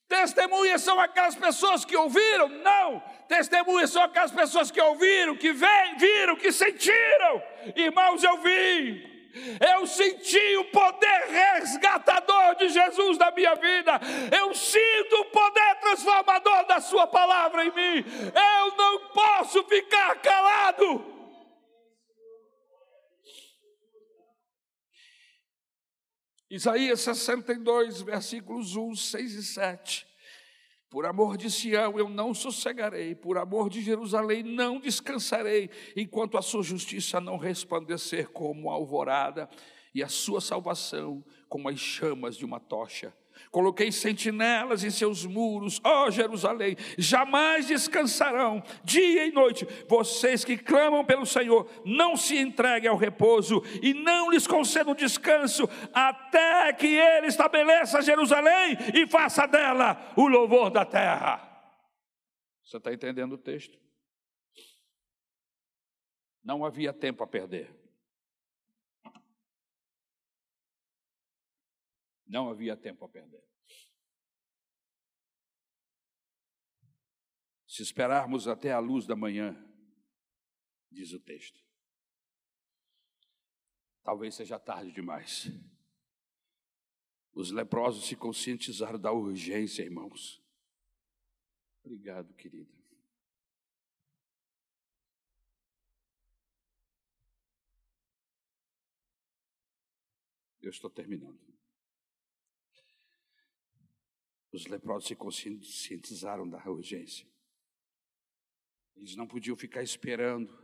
Testemunhas 0.06 0.82
são 0.82 1.00
aquelas 1.00 1.34
pessoas 1.34 1.84
que 1.84 1.96
ouviram? 1.96 2.48
Não. 2.48 3.00
Testemunhas 3.26 3.90
são 3.90 4.02
aquelas 4.02 4.30
pessoas 4.30 4.70
que 4.70 4.80
ouviram, 4.80 5.36
que 5.36 5.52
viram, 5.52 6.36
que 6.36 6.52
sentiram. 6.52 7.42
Irmãos, 7.74 8.22
eu 8.22 8.38
vi 8.42 9.13
eu 9.74 9.86
senti 9.86 10.56
o 10.56 10.64
poder 10.66 11.26
resgatador 11.28 12.56
de 12.56 12.68
Jesus 12.68 13.18
na 13.18 13.30
minha 13.30 13.54
vida, 13.54 14.00
eu 14.36 14.54
sinto 14.54 15.16
o 15.16 15.24
poder 15.26 15.80
transformador 15.80 16.66
da 16.66 16.80
Sua 16.80 17.06
palavra 17.06 17.64
em 17.64 17.70
mim, 17.70 18.04
eu 18.34 18.76
não 18.76 19.08
posso 19.08 19.64
ficar 19.64 20.20
calado. 20.20 21.14
Isaías 26.50 27.00
62, 27.00 28.02
versículos 28.02 28.76
1, 28.76 28.94
6 28.94 29.34
e 29.34 29.42
7. 29.42 30.13
Por 30.94 31.06
amor 31.06 31.36
de 31.36 31.50
Sião 31.50 31.98
eu 31.98 32.08
não 32.08 32.32
sossegarei, 32.32 33.16
por 33.16 33.36
amor 33.36 33.68
de 33.68 33.82
Jerusalém 33.82 34.44
não 34.44 34.78
descansarei, 34.78 35.68
enquanto 35.96 36.38
a 36.38 36.40
sua 36.40 36.62
justiça 36.62 37.20
não 37.20 37.36
resplandecer 37.36 38.30
como 38.30 38.70
a 38.70 38.74
alvorada 38.74 39.50
e 39.92 40.04
a 40.04 40.08
sua 40.08 40.40
salvação 40.40 41.24
como 41.48 41.68
as 41.68 41.80
chamas 41.80 42.36
de 42.36 42.44
uma 42.44 42.60
tocha. 42.60 43.12
Coloquei 43.54 43.92
sentinelas 43.92 44.82
em 44.82 44.90
seus 44.90 45.24
muros, 45.24 45.80
ó 45.84 46.10
Jerusalém, 46.10 46.76
jamais 46.98 47.68
descansarão, 47.68 48.60
dia 48.82 49.28
e 49.28 49.30
noite. 49.30 49.64
Vocês 49.88 50.44
que 50.44 50.58
clamam 50.58 51.04
pelo 51.04 51.24
Senhor, 51.24 51.70
não 51.84 52.16
se 52.16 52.36
entreguem 52.36 52.90
ao 52.90 52.96
repouso 52.96 53.62
e 53.80 53.94
não 53.94 54.28
lhes 54.28 54.44
concedam 54.44 54.92
descanso, 54.92 55.68
até 55.92 56.72
que 56.72 56.96
Ele 56.96 57.28
estabeleça 57.28 58.02
Jerusalém 58.02 58.76
e 58.92 59.06
faça 59.06 59.46
dela 59.46 60.12
o 60.16 60.26
louvor 60.26 60.68
da 60.68 60.84
terra. 60.84 61.40
Você 62.64 62.78
está 62.78 62.92
entendendo 62.92 63.34
o 63.34 63.38
texto? 63.38 63.78
Não 66.42 66.64
havia 66.64 66.92
tempo 66.92 67.22
a 67.22 67.26
perder. 67.28 67.83
Não 72.34 72.50
havia 72.50 72.76
tempo 72.76 73.04
a 73.04 73.08
perder. 73.08 73.48
Se 77.64 77.80
esperarmos 77.80 78.48
até 78.48 78.72
a 78.72 78.80
luz 78.80 79.06
da 79.06 79.14
manhã, 79.14 79.54
diz 80.90 81.12
o 81.12 81.20
texto, 81.20 81.64
talvez 84.02 84.34
seja 84.34 84.58
tarde 84.58 84.90
demais. 84.90 85.44
Os 87.32 87.52
leprosos 87.52 88.04
se 88.04 88.16
conscientizaram 88.16 88.98
da 88.98 89.12
urgência, 89.12 89.84
irmãos. 89.84 90.42
Obrigado, 91.84 92.34
querida. 92.34 92.74
Eu 100.60 100.70
estou 100.70 100.90
terminando. 100.90 101.43
Os 104.54 104.66
leprosos 104.66 105.08
se 105.08 105.16
conscientizaram 105.16 106.48
da 106.48 106.64
urgência. 106.70 107.26
Eles 108.94 109.16
não 109.16 109.26
podiam 109.26 109.56
ficar 109.56 109.82
esperando 109.82 110.56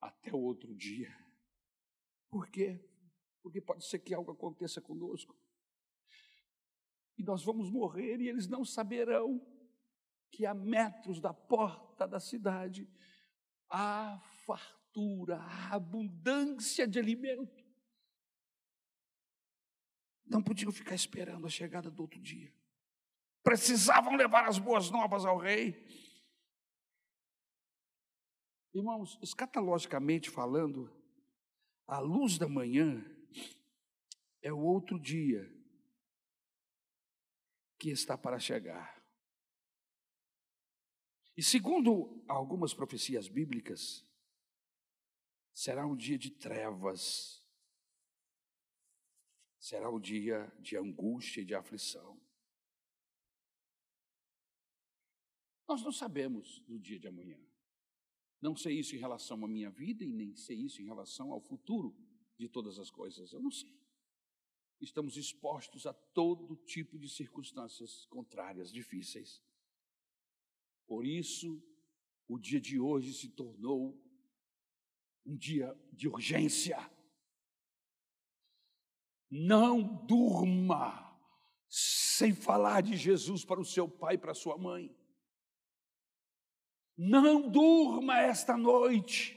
até 0.00 0.32
o 0.32 0.40
outro 0.40 0.74
dia. 0.74 1.08
Por 2.28 2.50
quê? 2.50 2.84
Porque 3.40 3.60
pode 3.60 3.86
ser 3.86 4.00
que 4.00 4.12
algo 4.12 4.32
aconteça 4.32 4.80
conosco. 4.80 5.38
E 7.16 7.22
nós 7.22 7.44
vamos 7.44 7.70
morrer 7.70 8.20
e 8.20 8.28
eles 8.28 8.48
não 8.48 8.64
saberão 8.64 9.40
que 10.32 10.44
a 10.44 10.54
metros 10.54 11.20
da 11.20 11.32
porta 11.32 12.08
da 12.08 12.18
cidade 12.18 12.90
há 13.70 14.18
fartura 14.44 15.36
a 15.36 15.76
abundância 15.76 16.88
de 16.88 16.98
alimento. 16.98 17.57
Não 20.28 20.42
podiam 20.42 20.70
ficar 20.70 20.94
esperando 20.94 21.46
a 21.46 21.50
chegada 21.50 21.90
do 21.90 22.02
outro 22.02 22.20
dia. 22.20 22.52
Precisavam 23.42 24.14
levar 24.14 24.46
as 24.46 24.58
boas 24.58 24.90
novas 24.90 25.24
ao 25.24 25.38
rei. 25.38 25.86
Irmãos, 28.74 29.18
escatologicamente 29.22 30.28
falando, 30.28 30.92
a 31.86 31.98
luz 31.98 32.36
da 32.36 32.48
manhã 32.48 33.02
é 34.42 34.52
o 34.52 34.58
outro 34.58 35.00
dia 35.00 35.50
que 37.78 37.90
está 37.90 38.18
para 38.18 38.38
chegar. 38.38 38.98
E 41.36 41.42
segundo 41.42 42.22
algumas 42.28 42.74
profecias 42.74 43.28
bíblicas, 43.28 44.04
será 45.52 45.86
um 45.86 45.96
dia 45.96 46.18
de 46.18 46.30
trevas, 46.30 47.47
será 49.58 49.90
um 49.90 50.00
dia 50.00 50.52
de 50.60 50.76
angústia 50.76 51.40
e 51.40 51.44
de 51.44 51.54
aflição. 51.54 52.20
Nós 55.66 55.82
não 55.82 55.92
sabemos 55.92 56.60
do 56.60 56.78
dia 56.78 56.98
de 56.98 57.08
amanhã. 57.08 57.38
Não 58.40 58.56
sei 58.56 58.78
isso 58.78 58.94
em 58.94 58.98
relação 58.98 59.44
à 59.44 59.48
minha 59.48 59.70
vida 59.70 60.04
e 60.04 60.12
nem 60.12 60.34
sei 60.34 60.56
isso 60.56 60.80
em 60.80 60.86
relação 60.86 61.32
ao 61.32 61.40
futuro 61.40 61.94
de 62.38 62.48
todas 62.48 62.78
as 62.78 62.90
coisas. 62.90 63.32
Eu 63.32 63.40
não 63.40 63.50
sei. 63.50 63.76
Estamos 64.80 65.16
expostos 65.16 65.86
a 65.86 65.92
todo 65.92 66.56
tipo 66.56 66.98
de 66.98 67.08
circunstâncias 67.08 68.06
contrárias, 68.06 68.72
difíceis. 68.72 69.42
Por 70.86 71.04
isso, 71.04 71.60
o 72.28 72.38
dia 72.38 72.60
de 72.60 72.78
hoje 72.78 73.12
se 73.12 73.28
tornou 73.28 74.00
um 75.26 75.36
dia 75.36 75.76
de 75.92 76.08
urgência. 76.08 76.78
Não 79.30 79.82
durma 79.82 81.06
sem 81.68 82.34
falar 82.34 82.82
de 82.82 82.96
Jesus 82.96 83.44
para 83.44 83.60
o 83.60 83.64
seu 83.64 83.88
pai 83.88 84.14
e 84.14 84.18
para 84.18 84.32
a 84.32 84.34
sua 84.34 84.56
mãe. 84.56 84.94
Não 86.96 87.48
durma 87.48 88.18
esta 88.20 88.56
noite 88.56 89.36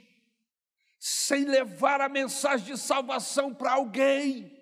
sem 0.98 1.46
levar 1.46 2.00
a 2.00 2.10
mensagem 2.10 2.74
de 2.74 2.78
salvação 2.80 3.54
para 3.54 3.74
alguém. 3.74 4.60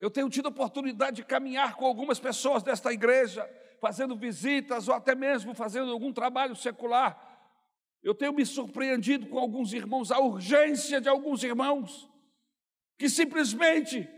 Eu 0.00 0.10
tenho 0.10 0.28
tido 0.28 0.46
a 0.46 0.50
oportunidade 0.50 1.16
de 1.16 1.24
caminhar 1.24 1.76
com 1.76 1.86
algumas 1.86 2.18
pessoas 2.18 2.62
desta 2.62 2.92
igreja 2.92 3.48
fazendo 3.80 4.16
visitas 4.16 4.88
ou 4.88 4.94
até 4.94 5.14
mesmo 5.14 5.54
fazendo 5.54 5.92
algum 5.92 6.12
trabalho 6.12 6.54
secular. 6.54 7.30
Eu 8.02 8.14
tenho 8.14 8.32
me 8.32 8.46
surpreendido 8.46 9.28
com 9.28 9.38
alguns 9.38 9.72
irmãos, 9.72 10.10
a 10.10 10.18
urgência 10.20 11.00
de 11.00 11.08
alguns 11.08 11.42
irmãos, 11.42 12.08
que 13.02 13.10
simplesmente, 13.10 14.08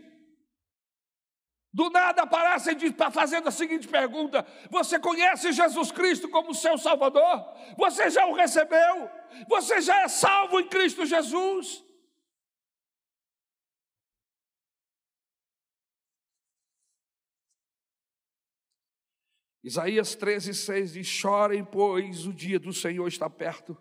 do 1.73 1.89
nada 1.89 2.21
aparecem 2.21 2.77
fazendo 3.11 3.47
a 3.47 3.51
seguinte 3.51 3.87
pergunta: 3.87 4.45
Você 4.69 4.99
conhece 4.99 5.51
Jesus 5.51 5.91
Cristo 5.91 6.29
como 6.29 6.53
seu 6.53 6.77
Salvador? 6.77 7.51
Você 7.79 8.11
já 8.11 8.27
o 8.27 8.35
recebeu? 8.35 9.09
Você 9.49 9.81
já 9.81 10.03
é 10.03 10.07
salvo 10.07 10.59
em 10.59 10.69
Cristo 10.69 11.03
Jesus? 11.03 11.83
Isaías 19.63 20.13
13, 20.13 20.53
6 20.53 20.93
diz: 20.93 21.07
Chorem, 21.07 21.65
pois 21.65 22.27
o 22.27 22.33
dia 22.33 22.59
do 22.59 22.71
Senhor 22.71 23.07
está 23.07 23.27
perto, 23.27 23.75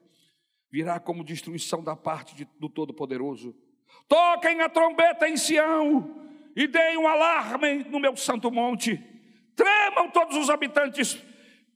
virá 0.72 0.98
como 0.98 1.22
destruição 1.22 1.84
da 1.84 1.94
parte 1.94 2.34
de, 2.34 2.46
do 2.58 2.70
Todo-Poderoso. 2.70 3.54
Toquem 4.08 4.60
a 4.60 4.68
trombeta 4.68 5.28
em 5.28 5.36
Sião 5.36 6.24
e 6.54 6.66
deem 6.66 6.96
um 6.96 7.08
alarme 7.08 7.84
no 7.90 7.98
meu 7.98 8.16
santo 8.16 8.50
monte. 8.50 9.00
Tremam 9.56 10.10
todos 10.10 10.36
os 10.36 10.50
habitantes, 10.50 11.18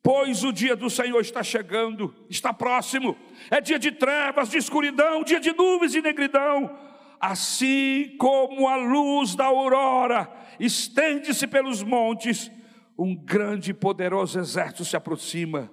pois 0.03 0.45
o 0.45 0.53
dia 0.53 0.77
do 0.77 0.91
Senhor 0.91 1.21
está 1.21 1.43
chegando, 1.43 2.15
está 2.29 2.53
próximo. 2.53 3.17
É 3.51 3.61
dia 3.61 3.79
de 3.79 3.93
trevas, 3.93 4.51
de 4.51 4.59
escuridão, 4.59 5.23
dia 5.23 5.41
de 5.41 5.53
nuvens 5.53 5.95
e 5.95 6.03
negridão. 6.03 6.79
Assim 7.21 8.15
como 8.19 8.69
a 8.69 8.77
luz 8.77 9.35
da 9.35 9.47
aurora 9.47 10.31
estende-se 10.61 11.47
pelos 11.47 11.83
montes, 11.83 12.51
um 12.97 13.15
grande 13.15 13.71
e 13.71 13.75
poderoso 13.75 14.39
exército 14.39 14.85
se 14.85 14.97
aproxima, 14.97 15.73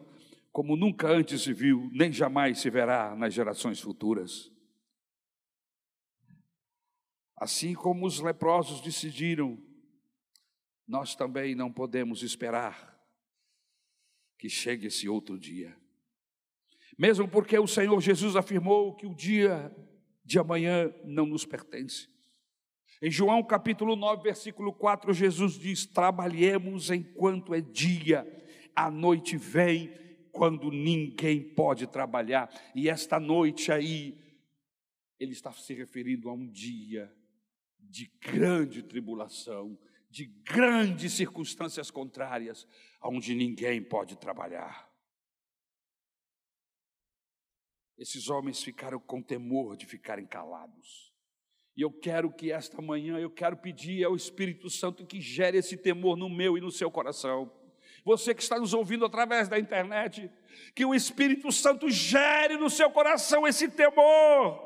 como 0.52 0.76
nunca 0.76 1.08
antes 1.08 1.42
se 1.42 1.54
viu, 1.54 1.90
nem 1.92 2.12
jamais 2.12 2.60
se 2.60 2.70
verá 2.70 3.16
nas 3.16 3.34
gerações 3.34 3.80
futuras. 3.80 4.55
Assim 7.38 7.74
como 7.74 8.06
os 8.06 8.22
leprosos 8.22 8.80
decidiram, 8.80 9.62
nós 10.88 11.16
também 11.16 11.54
não 11.54 11.72
podemos 11.72 12.24
esperar 12.24 12.96
que 14.38 14.50
chegue 14.50 14.88
esse 14.88 15.10
outro 15.10 15.38
dia. 15.38 15.76
Mesmo 16.98 17.28
porque 17.28 17.58
o 17.60 17.68
Senhor 17.68 18.00
Jesus 18.00 18.36
afirmou 18.36 18.96
que 18.96 19.06
o 19.06 19.14
dia 19.14 19.76
de 20.24 20.40
amanhã 20.40 20.94
não 21.04 21.26
nos 21.26 21.46
pertence. 21.46 22.08
Em 23.02 23.12
João 23.12 23.44
capítulo 23.44 23.96
9, 23.98 24.24
versículo 24.24 24.72
4, 24.72 25.14
Jesus 25.14 25.60
diz: 25.60 25.86
Trabalhemos 25.86 26.90
enquanto 26.90 27.54
é 27.54 27.60
dia, 27.60 28.26
a 28.74 28.90
noite 28.90 29.36
vem 29.36 29.94
quando 30.32 30.72
ninguém 30.72 31.42
pode 31.42 31.86
trabalhar. 31.88 32.50
E 32.74 32.88
esta 32.90 33.20
noite 33.20 33.72
aí, 33.72 34.18
ele 35.20 35.34
está 35.34 35.52
se 35.52 35.74
referindo 35.74 36.30
a 36.30 36.34
um 36.34 36.48
dia 36.48 37.14
de 37.96 38.12
grande 38.20 38.84
tribulação, 38.84 39.80
de 40.10 40.26
grandes 40.26 41.14
circunstâncias 41.14 41.90
contrárias, 41.90 42.68
onde 43.02 43.34
ninguém 43.34 43.82
pode 43.82 44.18
trabalhar. 44.18 44.92
Esses 47.98 48.28
homens 48.28 48.62
ficaram 48.62 49.00
com 49.00 49.22
temor 49.22 49.78
de 49.78 49.86
ficarem 49.86 50.26
calados. 50.26 51.14
E 51.78 51.84
eu 51.84 51.92
quero 51.92 52.30
que 52.34 52.52
esta 52.52 52.82
manhã, 52.82 53.18
eu 53.18 53.32
quero 53.32 53.56
pedir 53.56 54.04
ao 54.04 54.14
Espírito 54.14 54.70
Santo 54.70 55.06
que 55.06 55.22
gere 55.22 55.58
esse 55.58 55.78
temor 55.78 56.18
no 56.18 56.30
meu 56.30 56.58
e 56.58 56.62
no 56.62 56.72
seu 56.72 56.92
coração. 56.92 57.50
Você 58.04 58.36
que 58.36 58.44
está 58.44 58.60
nos 58.60 58.74
ouvindo 58.74 59.06
através 59.06 59.48
da 59.48 59.58
internet, 59.58 60.30
que 60.76 60.84
o 60.84 60.94
Espírito 60.94 61.50
Santo 61.50 61.90
gere 61.90 62.58
no 62.58 62.70
seu 62.70 62.92
coração 62.92 63.48
esse 63.48 63.70
temor. 63.70 64.65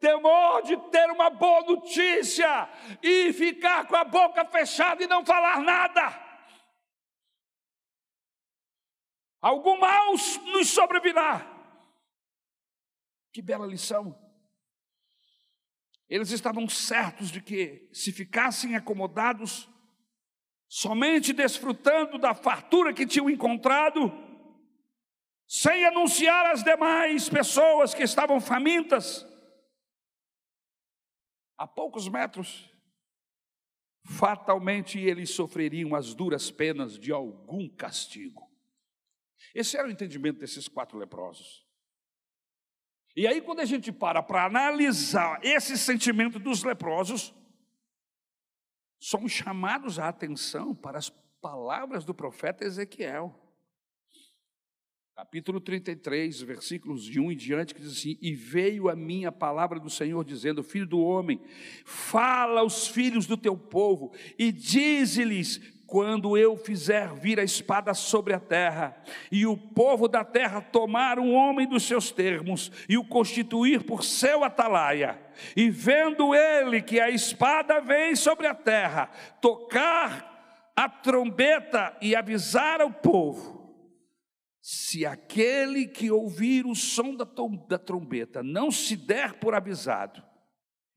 Temor 0.00 0.62
de 0.62 0.76
ter 0.90 1.10
uma 1.10 1.30
boa 1.30 1.62
notícia 1.62 2.68
e 3.02 3.32
ficar 3.32 3.86
com 3.86 3.96
a 3.96 4.04
boca 4.04 4.44
fechada 4.44 5.02
e 5.02 5.06
não 5.06 5.24
falar 5.24 5.60
nada. 5.60 6.26
Algum 9.40 9.78
mal 9.78 10.12
nos 10.12 10.68
sobrevirá. 10.68 11.46
Que 13.32 13.40
bela 13.40 13.66
lição. 13.66 14.18
Eles 16.08 16.30
estavam 16.30 16.68
certos 16.68 17.30
de 17.30 17.40
que, 17.40 17.88
se 17.92 18.12
ficassem 18.12 18.76
acomodados, 18.76 19.68
somente 20.68 21.32
desfrutando 21.32 22.18
da 22.18 22.34
fartura 22.34 22.92
que 22.92 23.06
tinham 23.06 23.30
encontrado, 23.30 24.12
sem 25.48 25.84
anunciar 25.84 26.46
às 26.46 26.62
demais 26.62 27.28
pessoas 27.28 27.94
que 27.94 28.02
estavam 28.02 28.40
famintas, 28.40 29.24
a 31.56 31.66
poucos 31.66 32.08
metros, 32.08 32.70
fatalmente 34.04 34.98
eles 34.98 35.30
sofreriam 35.30 35.94
as 35.94 36.14
duras 36.14 36.50
penas 36.50 36.98
de 36.98 37.12
algum 37.12 37.68
castigo. 37.68 38.46
Esse 39.54 39.76
era 39.76 39.88
o 39.88 39.90
entendimento 39.90 40.38
desses 40.38 40.68
quatro 40.68 40.98
leprosos. 40.98 41.66
E 43.16 43.26
aí, 43.26 43.40
quando 43.40 43.60
a 43.60 43.64
gente 43.64 43.90
para 43.90 44.22
para 44.22 44.44
analisar 44.44 45.40
esse 45.42 45.78
sentimento 45.78 46.38
dos 46.38 46.62
leprosos, 46.62 47.34
somos 49.00 49.32
chamados 49.32 49.98
a 49.98 50.08
atenção 50.08 50.74
para 50.74 50.98
as 50.98 51.08
palavras 51.40 52.04
do 52.04 52.14
profeta 52.14 52.64
Ezequiel. 52.64 53.45
Capítulo 55.16 55.60
33, 55.60 56.42
versículos 56.42 57.02
de 57.02 57.18
1 57.18 57.32
em 57.32 57.36
diante, 57.38 57.74
que 57.74 57.80
diz 57.80 57.92
assim: 57.92 58.18
E 58.20 58.34
veio 58.34 58.90
a 58.90 58.94
mim 58.94 59.24
a 59.24 59.32
palavra 59.32 59.80
do 59.80 59.88
Senhor, 59.88 60.22
dizendo: 60.22 60.62
Filho 60.62 60.86
do 60.86 61.00
homem, 61.00 61.40
fala 61.86 62.60
aos 62.60 62.86
filhos 62.86 63.24
do 63.24 63.34
teu 63.34 63.56
povo, 63.56 64.12
e 64.38 64.52
dize-lhes: 64.52 65.58
quando 65.86 66.36
eu 66.36 66.54
fizer 66.54 67.14
vir 67.14 67.40
a 67.40 67.44
espada 67.44 67.94
sobre 67.94 68.34
a 68.34 68.38
terra, 68.38 68.94
e 69.32 69.46
o 69.46 69.56
povo 69.56 70.06
da 70.06 70.22
terra 70.22 70.60
tomar 70.60 71.18
um 71.18 71.32
homem 71.32 71.66
dos 71.66 71.84
seus 71.84 72.10
termos, 72.10 72.70
e 72.86 72.98
o 72.98 73.04
constituir 73.04 73.84
por 73.84 74.04
seu 74.04 74.44
atalaia, 74.44 75.18
e 75.56 75.70
vendo 75.70 76.34
ele 76.34 76.82
que 76.82 77.00
a 77.00 77.08
espada 77.08 77.80
vem 77.80 78.14
sobre 78.14 78.46
a 78.46 78.54
terra, 78.54 79.08
tocar 79.40 80.70
a 80.76 80.90
trombeta 80.90 81.96
e 82.02 82.14
avisar 82.14 82.82
ao 82.82 82.90
povo, 82.90 83.55
Se 84.68 85.06
aquele 85.06 85.86
que 85.86 86.10
ouvir 86.10 86.66
o 86.66 86.74
som 86.74 87.14
da, 87.14 87.24
da 87.68 87.78
trombeta 87.78 88.42
não 88.42 88.68
se 88.68 88.96
der 88.96 89.38
por 89.38 89.54
avisado, 89.54 90.20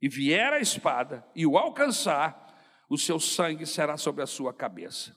e 0.02 0.10
vier 0.10 0.52
a 0.52 0.60
espada 0.60 1.24
e 1.36 1.46
o 1.46 1.56
alcançar, 1.56 2.60
o 2.90 2.98
seu 2.98 3.20
sangue 3.20 3.68
será 3.68 3.96
sobre 3.96 4.24
a 4.24 4.26
sua 4.26 4.52
cabeça. 4.52 5.16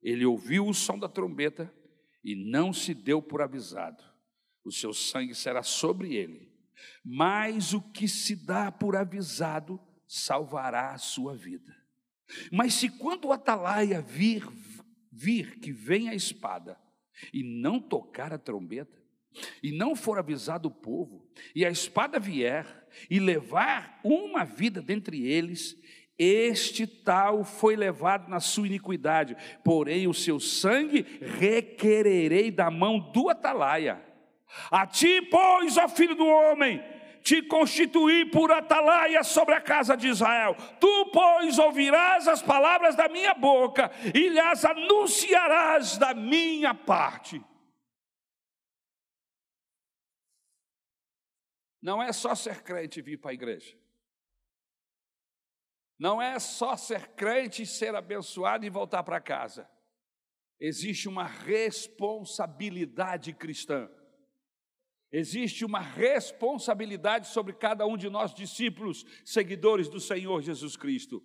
Ele 0.00 0.24
ouviu 0.24 0.68
o 0.68 0.72
som 0.72 0.96
da 0.96 1.08
trombeta 1.08 1.74
e 2.22 2.36
não 2.36 2.72
se 2.72 2.94
deu 2.94 3.20
por 3.20 3.42
avisado. 3.42 4.04
O 4.64 4.70
seu 4.70 4.94
sangue 4.94 5.34
será 5.34 5.64
sobre 5.64 6.14
ele. 6.14 6.48
Mas 7.04 7.72
o 7.72 7.82
que 7.82 8.06
se 8.06 8.36
dá 8.36 8.70
por 8.70 8.94
avisado 8.94 9.80
salvará 10.06 10.92
a 10.92 10.98
sua 10.98 11.34
vida. 11.36 11.76
Mas 12.52 12.74
se 12.74 12.88
quando 12.88 13.24
o 13.24 13.32
atalaia 13.32 14.00
vir, 14.00 14.46
vir 15.10 15.58
que 15.58 15.72
vem 15.72 16.08
a 16.08 16.14
espada 16.14 16.83
e 17.32 17.42
não 17.42 17.80
tocar 17.80 18.32
a 18.32 18.38
trombeta, 18.38 19.02
e 19.62 19.72
não 19.72 19.96
for 19.96 20.18
avisado 20.18 20.68
o 20.68 20.70
povo, 20.70 21.26
e 21.54 21.64
a 21.64 21.70
espada 21.70 22.20
vier 22.20 22.86
e 23.10 23.18
levar 23.18 24.00
uma 24.04 24.44
vida 24.44 24.80
dentre 24.80 25.26
eles, 25.26 25.76
este 26.16 26.86
tal 26.86 27.44
foi 27.44 27.74
levado 27.74 28.28
na 28.28 28.38
sua 28.38 28.68
iniquidade, 28.68 29.36
porém 29.64 30.06
o 30.06 30.14
seu 30.14 30.38
sangue 30.38 31.04
requererei 31.20 32.50
da 32.50 32.70
mão 32.70 33.00
do 33.00 33.28
atalaia. 33.28 34.00
A 34.70 34.86
ti, 34.86 35.20
pois, 35.22 35.76
ó 35.76 35.88
filho 35.88 36.14
do 36.14 36.26
homem, 36.26 36.80
te 37.24 37.40
constituí 37.40 38.26
por 38.26 38.52
atalaia 38.52 39.24
sobre 39.24 39.54
a 39.54 39.60
casa 39.60 39.96
de 39.96 40.08
Israel. 40.08 40.54
Tu, 40.78 41.10
pois, 41.10 41.58
ouvirás 41.58 42.28
as 42.28 42.42
palavras 42.42 42.94
da 42.94 43.08
minha 43.08 43.32
boca 43.32 43.90
e 44.14 44.28
lhes 44.28 44.62
anunciarás 44.62 45.96
da 45.96 46.12
minha 46.12 46.74
parte. 46.74 47.42
Não 51.80 52.02
é 52.02 52.12
só 52.12 52.34
ser 52.34 52.62
crente 52.62 52.98
e 52.98 53.02
vir 53.02 53.16
para 53.16 53.30
a 53.30 53.34
igreja. 53.34 53.74
Não 55.98 56.20
é 56.20 56.38
só 56.38 56.76
ser 56.76 57.08
crente 57.14 57.62
e 57.62 57.66
ser 57.66 57.94
abençoado 57.94 58.66
e 58.66 58.70
voltar 58.70 59.02
para 59.02 59.18
casa. 59.18 59.66
Existe 60.60 61.08
uma 61.08 61.24
responsabilidade 61.24 63.32
cristã. 63.32 63.88
Existe 65.16 65.64
uma 65.64 65.78
responsabilidade 65.78 67.28
sobre 67.28 67.52
cada 67.52 67.86
um 67.86 67.96
de 67.96 68.10
nós, 68.10 68.34
discípulos, 68.34 69.06
seguidores 69.24 69.88
do 69.88 70.00
Senhor 70.00 70.42
Jesus 70.42 70.76
Cristo. 70.76 71.22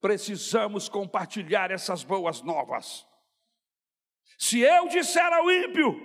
Precisamos 0.00 0.88
compartilhar 0.88 1.70
essas 1.70 2.02
boas 2.02 2.40
novas. 2.40 3.06
Se 4.38 4.60
eu 4.60 4.88
disser 4.88 5.30
ao 5.30 5.50
ímpio, 5.50 6.00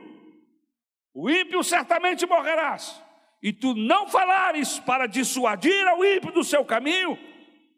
o 1.14 1.30
ímpio 1.30 1.64
certamente 1.64 2.26
morrerás, 2.26 3.02
e 3.42 3.54
tu 3.54 3.74
não 3.74 4.10
falares 4.10 4.78
para 4.80 5.08
dissuadir 5.08 5.88
ao 5.88 6.04
ímpio 6.04 6.34
do 6.34 6.44
seu 6.44 6.66
caminho, 6.66 7.18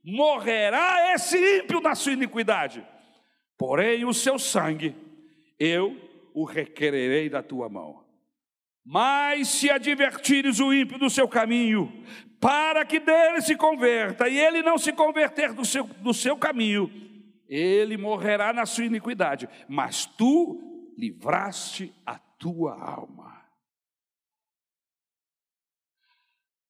morrerá 0.04 1.14
esse 1.14 1.60
ímpio 1.60 1.80
na 1.80 1.94
sua 1.94 2.14
iniquidade. 2.14 2.84
Porém, 3.56 4.04
o 4.04 4.16
seu 4.16 4.40
sangue 4.40 4.96
eu 5.60 5.96
o 6.34 6.44
requererei 6.44 7.30
da 7.30 7.44
tua 7.44 7.70
mão. 7.70 8.07
Mas 8.90 9.50
se 9.50 9.70
advertires 9.70 10.62
o 10.62 10.74
ímpio 10.74 10.98
do 10.98 11.10
seu 11.10 11.28
caminho, 11.28 11.92
para 12.40 12.86
que 12.86 13.02
dele 13.02 13.42
se 13.42 13.54
converta, 13.54 14.30
e 14.30 14.40
ele 14.40 14.62
não 14.64 14.78
se 14.78 14.94
converter 14.94 15.52
do 15.52 15.66
seu, 15.66 15.84
do 15.84 16.14
seu 16.14 16.38
caminho, 16.38 16.90
ele 17.50 17.98
morrerá 17.98 18.54
na 18.54 18.66
sua 18.66 18.86
iniquidade, 18.86 19.50
mas 19.68 20.06
tu 20.06 20.94
livraste 20.98 21.94
a 22.06 22.18
tua 22.18 22.82
alma. 22.82 23.46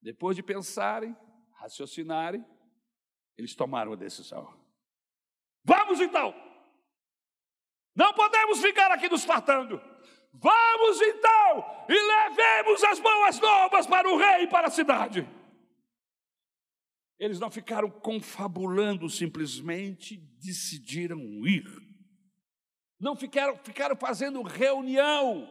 Depois 0.02 0.36
de 0.36 0.42
pensarem, 0.42 1.16
raciocinarem, 1.52 2.44
eles 3.38 3.54
tomaram 3.54 3.94
a 3.94 3.96
decisão. 3.96 4.52
Vamos 5.64 6.02
então! 6.02 6.34
Não 7.96 8.12
podemos 8.16 8.60
ficar 8.60 8.92
aqui 8.92 9.08
nos 9.08 9.24
fartando. 9.24 9.80
Vamos 10.40 11.02
então 11.02 11.86
e 11.90 11.94
levemos 11.94 12.84
as 12.84 13.00
boas 13.00 13.40
novas 13.40 13.88
para 13.88 14.08
o 14.10 14.18
rei 14.18 14.44
e 14.44 14.48
para 14.48 14.68
a 14.68 14.72
cidade. 14.72 15.28
Eles 17.20 17.40
não 17.40 17.50
ficaram 17.50 17.90
confabulando, 17.90 19.10
simplesmente 19.10 20.18
decidiram 20.40 21.20
ir. 21.46 21.66
Não 23.00 23.16
ficaram, 23.16 23.56
ficaram 23.64 23.96
fazendo 23.96 24.42
reunião, 24.44 25.48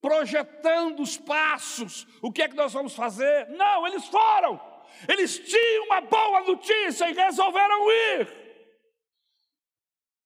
projetando 0.00 1.00
os 1.00 1.16
passos, 1.16 2.06
o 2.22 2.32
que 2.32 2.42
é 2.42 2.48
que 2.48 2.56
nós 2.56 2.72
vamos 2.72 2.94
fazer. 2.94 3.48
Não, 3.50 3.86
eles 3.86 4.06
foram. 4.06 4.60
Eles 5.08 5.38
tinham 5.38 5.86
uma 5.86 6.00
boa 6.00 6.42
notícia 6.42 7.10
e 7.10 7.14
resolveram 7.14 7.90
ir. 7.90 8.44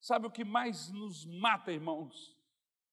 Sabe 0.01 0.26
o 0.26 0.30
que 0.30 0.44
mais 0.44 0.90
nos 0.90 1.24
mata, 1.24 1.72
irmãos? 1.72 2.38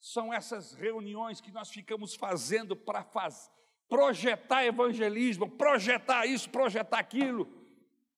São 0.06 0.32
essas 0.32 0.76
reuniões 0.76 1.42
que 1.42 1.52
nós 1.52 1.72
ficamos 1.72 2.14
fazendo 2.14 2.76
para 2.76 3.04
faz, 3.04 3.50
projetar 3.90 4.64
evangelismo, 4.64 5.50
projetar 5.50 6.28
isso, 6.28 6.48
projetar 6.48 7.00
aquilo. 7.00 7.52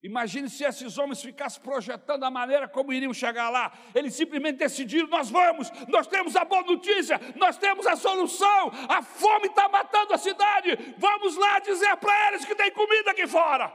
Imagine 0.03 0.49
se 0.49 0.65
esses 0.65 0.97
homens 0.97 1.21
ficassem 1.21 1.61
projetando 1.61 2.25
a 2.25 2.29
maneira 2.29 2.67
como 2.67 2.91
iriam 2.91 3.13
chegar 3.13 3.49
lá. 3.49 3.71
Eles 3.95 4.15
simplesmente 4.15 4.57
decidiram: 4.57 5.07
nós 5.07 5.29
vamos, 5.29 5.71
nós 5.87 6.07
temos 6.07 6.35
a 6.35 6.43
boa 6.43 6.63
notícia, 6.63 7.17
nós 7.37 7.57
temos 7.57 7.87
a 7.87 7.95
solução. 7.95 8.69
A 8.89 9.01
fome 9.01 9.47
está 9.47 9.69
matando 9.69 10.13
a 10.13 10.17
cidade. 10.17 10.75
Vamos 10.97 11.37
lá 11.37 11.59
dizer 11.59 11.95
para 11.95 12.27
eles 12.27 12.43
que 12.43 12.53
tem 12.53 12.69
comida 12.69 13.11
aqui 13.11 13.25
fora. 13.25 13.73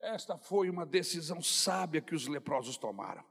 Esta 0.00 0.38
foi 0.38 0.70
uma 0.70 0.86
decisão 0.86 1.42
sábia 1.42 2.00
que 2.00 2.14
os 2.14 2.28
leprosos 2.28 2.76
tomaram. 2.76 3.27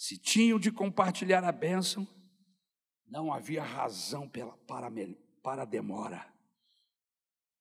Se 0.00 0.16
tinham 0.16 0.58
de 0.58 0.72
compartilhar 0.72 1.44
a 1.44 1.52
bênção, 1.52 2.08
não 3.06 3.30
havia 3.30 3.62
razão 3.62 4.26
pela, 4.26 4.56
para, 4.66 4.90
para 5.42 5.60
a 5.60 5.66
demora. 5.66 6.26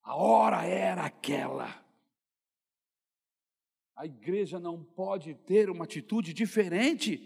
A 0.02 0.16
hora 0.16 0.66
era 0.66 1.04
aquela. 1.04 1.86
A 3.94 4.06
igreja 4.06 4.58
não 4.58 4.82
pode 4.82 5.36
ter 5.36 5.70
uma 5.70 5.84
atitude 5.84 6.34
diferente 6.34 7.20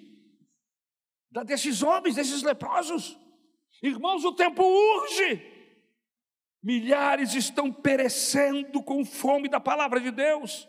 da 1.30 1.44
desses 1.44 1.84
homens, 1.84 2.16
desses 2.16 2.42
leprosos. 2.42 3.16
Irmãos, 3.84 4.26
o 4.26 4.34
tempo 4.34 4.64
urge. 4.64 5.44
Milhares 6.64 7.36
estão 7.36 7.72
perecendo 7.72 8.82
com 8.82 9.06
fome 9.06 9.48
da 9.48 9.60
palavra 9.60 10.00
de 10.00 10.10
Deus. 10.10 10.68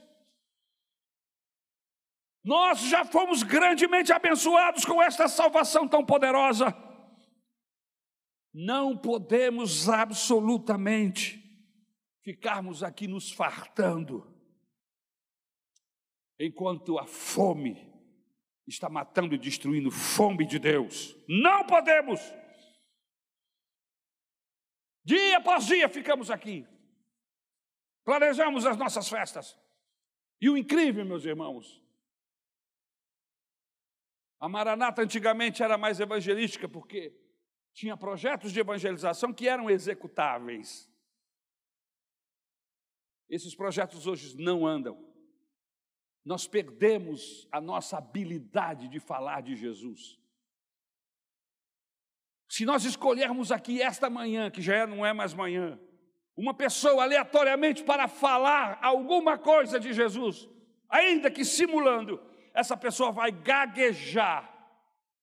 Nós 2.45 2.81
já 2.81 3.07
fomos 3.07 3.43
grandemente 3.43 4.13
abençoados 4.13 4.85
com 4.85 5.03
esta 5.03 5.27
salvação 5.27 5.89
tão 5.89 6.05
poderosa. 6.05 6.77
Não 8.53 8.97
podemos 8.97 9.89
absolutamente 9.89 11.43
ficarmos 12.23 12.83
aqui 12.83 13.09
nos 13.09 13.33
fartando, 13.33 14.31
enquanto 16.39 16.99
a 16.99 17.07
fome 17.07 17.93
está 18.67 18.89
matando 18.89 19.35
e 19.35 19.39
destruindo 19.39 19.91
fome 19.91 20.47
de 20.47 20.59
Deus. 20.59 21.17
Não 21.29 21.67
podemos. 21.67 22.21
Dia 25.05 25.39
após 25.39 25.67
dia 25.67 25.89
ficamos 25.89 26.31
aqui, 26.31 26.67
planejamos 28.05 28.65
as 28.65 28.77
nossas 28.77 29.09
festas. 29.09 29.59
E 30.41 30.49
o 30.49 30.57
incrível, 30.57 31.05
meus 31.05 31.25
irmãos, 31.25 31.84
a 34.45 34.49
Maranata 34.49 35.01
antigamente 35.01 35.63
era 35.63 35.79
mais 35.79 35.99
evangelística 36.01 36.69
porque 36.69 37.19
tinha 37.73 37.97
projetos 37.97 38.53
de 38.53 38.61
evangelização 38.61 39.33
que 39.33 39.49
eram 39.49 39.71
executáveis. 39.71 40.87
Esses 43.27 43.55
projetos 43.55 44.07
hoje 44.07 44.37
não 44.37 44.67
andam. 44.67 45.03
Nós 46.23 46.47
perdemos 46.47 47.49
a 47.51 47.59
nossa 47.59 47.97
habilidade 47.97 48.87
de 48.89 49.01
falar 49.01 49.41
de 49.41 49.57
Jesus. 49.57 50.21
Se 52.47 52.67
nós 52.67 52.85
escolhermos 52.85 53.51
aqui 53.51 53.81
esta 53.81 54.11
manhã, 54.11 54.51
que 54.51 54.61
já 54.61 54.87
não 54.87 55.07
é 55.07 55.15
mais 55.15 55.33
manhã, 55.33 55.81
uma 56.37 56.53
pessoa 56.53 57.05
aleatoriamente 57.05 57.83
para 57.83 58.09
falar 58.09 58.79
alguma 58.83 59.39
coisa 59.39 59.81
de 59.81 59.95
Jesus, 59.95 60.47
ainda 60.91 61.31
que 61.31 61.47
simulando, 61.47 62.34
essa 62.55 62.77
pessoa 62.77 63.11
vai 63.11 63.33
gaguejar, 63.33 64.49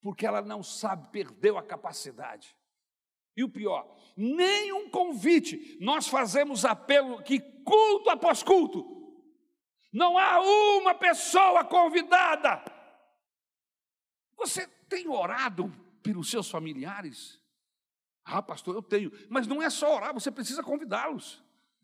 porque 0.01 0.25
ela 0.25 0.41
não 0.41 0.61
sabe, 0.61 1.09
perdeu 1.11 1.57
a 1.57 1.63
capacidade. 1.63 2.55
E 3.35 3.43
o 3.43 3.49
pior, 3.49 3.97
nenhum 4.17 4.89
convite, 4.89 5.77
nós 5.79 6.07
fazemos 6.07 6.65
apelo 6.65 7.23
que 7.23 7.39
culto 7.39 8.09
após 8.09 8.43
culto, 8.43 8.99
não 9.93 10.17
há 10.17 10.39
uma 10.41 10.93
pessoa 10.93 11.65
convidada 11.65 12.63
Você 14.37 14.65
tem 14.87 15.09
orado 15.09 15.69
pelos 16.01 16.29
seus 16.29 16.49
familiares? 16.49 17.39
Ah, 18.23 18.41
pastor, 18.41 18.75
eu 18.75 18.81
tenho. 18.81 19.11
Mas 19.29 19.47
não 19.47 19.61
é 19.61 19.69
só 19.69 19.95
orar, 19.95 20.13
você 20.13 20.31
precisa 20.31 20.63
convidá-los. 20.63 21.43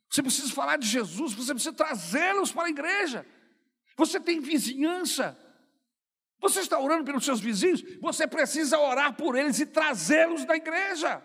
Você 0.10 0.22
precisa 0.22 0.54
falar 0.54 0.78
de 0.78 0.88
Jesus, 0.88 1.34
você 1.34 1.54
precisa 1.54 1.74
trazê-los 1.74 2.52
para 2.52 2.68
a 2.68 2.70
igreja. 2.70 3.26
Você 3.98 4.20
tem 4.20 4.40
vizinhança. 4.40 5.36
Você 6.40 6.60
está 6.60 6.80
orando 6.80 7.04
pelos 7.04 7.26
seus 7.26 7.40
vizinhos? 7.40 7.82
Você 8.00 8.28
precisa 8.28 8.78
orar 8.78 9.16
por 9.16 9.36
eles 9.36 9.60
e 9.60 9.66
trazê-los 9.66 10.46
da 10.46 10.56
igreja. 10.56 11.22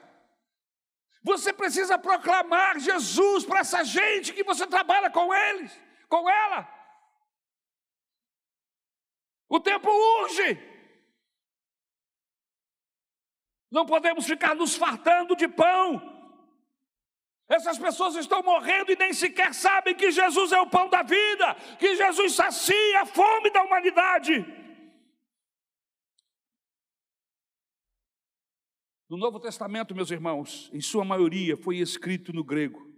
Você 1.23 1.53
precisa 1.53 1.99
proclamar 1.99 2.81
Jesus 2.81 3.45
para 3.45 3.61
essa 3.61 3.85
gente 3.85 4.33
que 4.33 4.43
você 4.43 4.67
trabalha 4.67 5.11
com 5.11 5.33
eles, 5.33 5.79
com 6.09 6.29
ela. 6.29 6.67
O 9.49 9.61
tempo 9.61 9.89
urge. 10.23 10.59
Não 13.71 13.85
podemos 13.85 14.27
ficar 14.27 14.55
nos 14.55 14.75
fartando 14.75 15.37
de 15.37 15.47
pão. 15.47 16.12
Essas 17.53 17.79
pessoas 17.79 18.17
estão 18.17 18.43
morrendo 18.43 18.93
e 18.93 18.97
nem 18.97 19.13
sequer 19.13 19.53
sabem 19.53 19.95
que 19.95 20.11
Jesus 20.11 20.53
é 20.53 20.61
o 20.63 20.71
pão 20.71 20.89
da 20.89 21.03
vida, 21.03 21.55
que 21.79 21.95
Jesus 21.97 22.33
sacia 22.33 23.03
a 23.03 23.05
fome 23.05 23.51
da 23.51 23.63
humanidade. 23.63 24.43
No 29.07 29.19
Novo 29.19 29.39
Testamento, 29.39 29.95
meus 29.95 30.11
irmãos, 30.11 30.71
em 30.73 30.81
sua 30.81 31.05
maioria 31.05 31.55
foi 31.55 31.77
escrito 31.77 32.33
no 32.33 32.43
grego, 32.43 32.91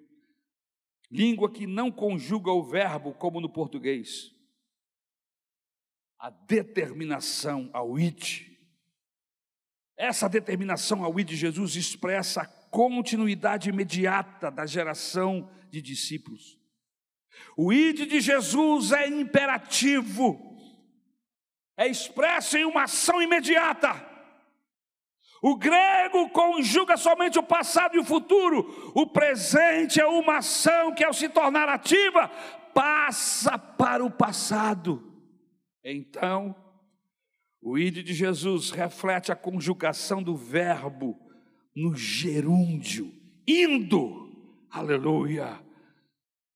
língua 1.10 1.50
que 1.50 1.66
não 1.66 1.90
conjuga 1.90 2.52
o 2.52 2.62
verbo 2.62 3.12
como 3.12 3.40
no 3.40 3.52
português. 3.52 4.30
A 6.16 6.30
determinação 6.30 7.68
ao 7.72 7.98
id. 7.98 8.54
Essa 9.96 10.28
determinação 10.28 11.02
ao 11.02 11.18
id 11.18 11.30
de 11.30 11.36
Jesus 11.36 11.74
expressa 11.74 12.42
a 12.42 12.46
continuidade 12.74 13.68
imediata 13.68 14.50
da 14.50 14.66
geração 14.66 15.48
de 15.70 15.80
discípulos. 15.80 16.58
O 17.56 17.72
id 17.72 18.04
de 18.04 18.20
Jesus 18.20 18.90
é 18.90 19.06
imperativo, 19.06 20.58
é 21.76 21.86
expresso 21.86 22.58
em 22.58 22.64
uma 22.64 22.82
ação 22.82 23.22
imediata. 23.22 24.04
O 25.40 25.54
grego 25.54 26.28
conjuga 26.30 26.96
somente 26.96 27.38
o 27.38 27.44
passado 27.44 27.94
e 27.94 28.00
o 28.00 28.04
futuro. 28.04 28.92
O 28.92 29.06
presente 29.06 30.00
é 30.00 30.06
uma 30.06 30.38
ação 30.38 30.92
que, 30.92 31.04
ao 31.04 31.12
se 31.12 31.28
tornar 31.28 31.68
ativa, 31.68 32.26
passa 32.74 33.56
para 33.56 34.04
o 34.04 34.10
passado. 34.10 35.14
Então, 35.84 36.56
o 37.62 37.78
ide 37.78 38.02
de 38.02 38.12
Jesus 38.12 38.72
reflete 38.72 39.30
a 39.30 39.36
conjugação 39.36 40.20
do 40.20 40.34
verbo 40.34 41.23
no 41.74 41.94
gerúndio, 41.94 43.12
indo, 43.46 44.30
aleluia. 44.70 45.60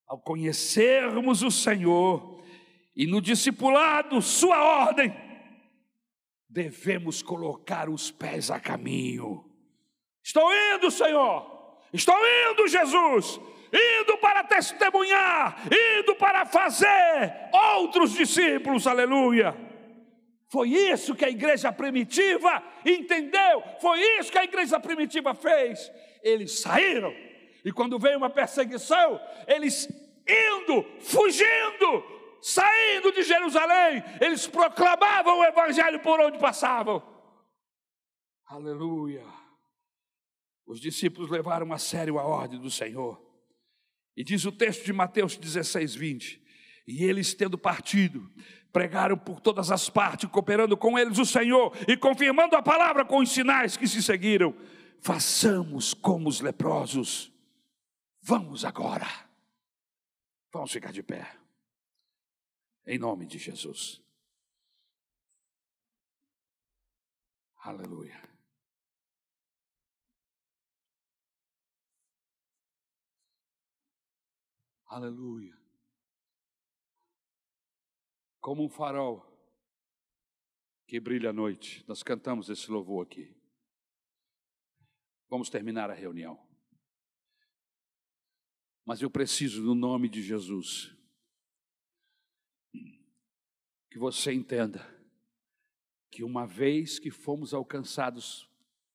Ao 0.06 0.18
conhecermos 0.18 1.42
o 1.42 1.50
Senhor 1.50 2.42
e 2.96 3.06
no 3.06 3.20
discipulado, 3.20 4.22
Sua 4.22 4.62
ordem 4.62 5.14
devemos 6.48 7.20
colocar 7.22 7.88
os 7.90 8.10
pés 8.10 8.50
a 8.50 8.58
caminho. 8.58 9.44
Estou 10.24 10.50
indo, 10.74 10.90
Senhor, 10.90 11.78
estou 11.92 12.16
indo, 12.50 12.66
Jesus, 12.66 13.40
indo 13.72 14.16
para 14.18 14.44
testemunhar, 14.44 15.62
indo 15.66 16.14
para 16.16 16.46
fazer 16.46 17.50
outros 17.52 18.12
discípulos, 18.12 18.86
aleluia. 18.86 19.67
Foi 20.50 20.70
isso 20.70 21.14
que 21.14 21.24
a 21.24 21.30
igreja 21.30 21.70
primitiva 21.70 22.62
entendeu, 22.84 23.62
foi 23.80 24.00
isso 24.18 24.32
que 24.32 24.38
a 24.38 24.44
igreja 24.44 24.80
primitiva 24.80 25.34
fez. 25.34 25.90
Eles 26.22 26.60
saíram, 26.60 27.14
e 27.64 27.70
quando 27.70 27.98
veio 27.98 28.16
uma 28.16 28.30
perseguição, 28.30 29.20
eles 29.46 29.86
indo, 30.26 30.84
fugindo, 31.00 32.04
saindo 32.40 33.12
de 33.12 33.22
Jerusalém, 33.22 34.02
eles 34.20 34.46
proclamavam 34.46 35.38
o 35.38 35.44
Evangelho 35.44 36.00
por 36.00 36.18
onde 36.20 36.38
passavam. 36.38 37.02
Aleluia. 38.46 39.24
Os 40.66 40.80
discípulos 40.80 41.30
levaram 41.30 41.70
a 41.72 41.78
sério 41.78 42.18
a 42.18 42.24
ordem 42.24 42.58
do 42.58 42.70
Senhor. 42.70 43.22
E 44.16 44.24
diz 44.24 44.44
o 44.44 44.52
texto 44.52 44.84
de 44.84 44.92
Mateus 44.92 45.36
16, 45.36 45.94
20: 45.94 46.42
E 46.86 47.04
eles, 47.04 47.34
tendo 47.34 47.58
partido, 47.58 48.30
pregaram 48.72 49.16
por 49.16 49.40
todas 49.40 49.70
as 49.70 49.88
partes, 49.88 50.28
cooperando 50.30 50.76
com 50.76 50.98
eles 50.98 51.18
o 51.18 51.24
Senhor 51.24 51.72
e 51.86 51.96
confirmando 51.96 52.56
a 52.56 52.62
palavra 52.62 53.04
com 53.04 53.18
os 53.18 53.30
sinais 53.30 53.76
que 53.76 53.88
se 53.88 54.02
seguiram. 54.02 54.54
Façamos 55.00 55.94
como 55.94 56.28
os 56.28 56.40
leprosos. 56.40 57.32
Vamos 58.20 58.64
agora. 58.64 59.06
Vamos 60.52 60.72
ficar 60.72 60.92
de 60.92 61.02
pé 61.02 61.38
em 62.88 62.98
nome 62.98 63.26
de 63.26 63.38
Jesus. 63.38 64.02
Aleluia. 67.62 68.18
Aleluia. 74.86 75.57
Como 78.48 78.64
um 78.64 78.68
farol 78.70 79.30
que 80.86 80.98
brilha 80.98 81.28
à 81.28 81.32
noite, 81.34 81.84
nós 81.86 82.02
cantamos 82.02 82.48
esse 82.48 82.70
louvor 82.70 83.04
aqui. 83.04 83.36
Vamos 85.28 85.50
terminar 85.50 85.90
a 85.90 85.94
reunião. 85.94 86.42
Mas 88.86 89.02
eu 89.02 89.10
preciso, 89.10 89.62
no 89.62 89.74
nome 89.74 90.08
de 90.08 90.22
Jesus, 90.22 90.96
que 93.90 93.98
você 93.98 94.32
entenda 94.32 94.80
que 96.10 96.24
uma 96.24 96.46
vez 96.46 96.98
que 96.98 97.10
fomos 97.10 97.52
alcançados 97.52 98.50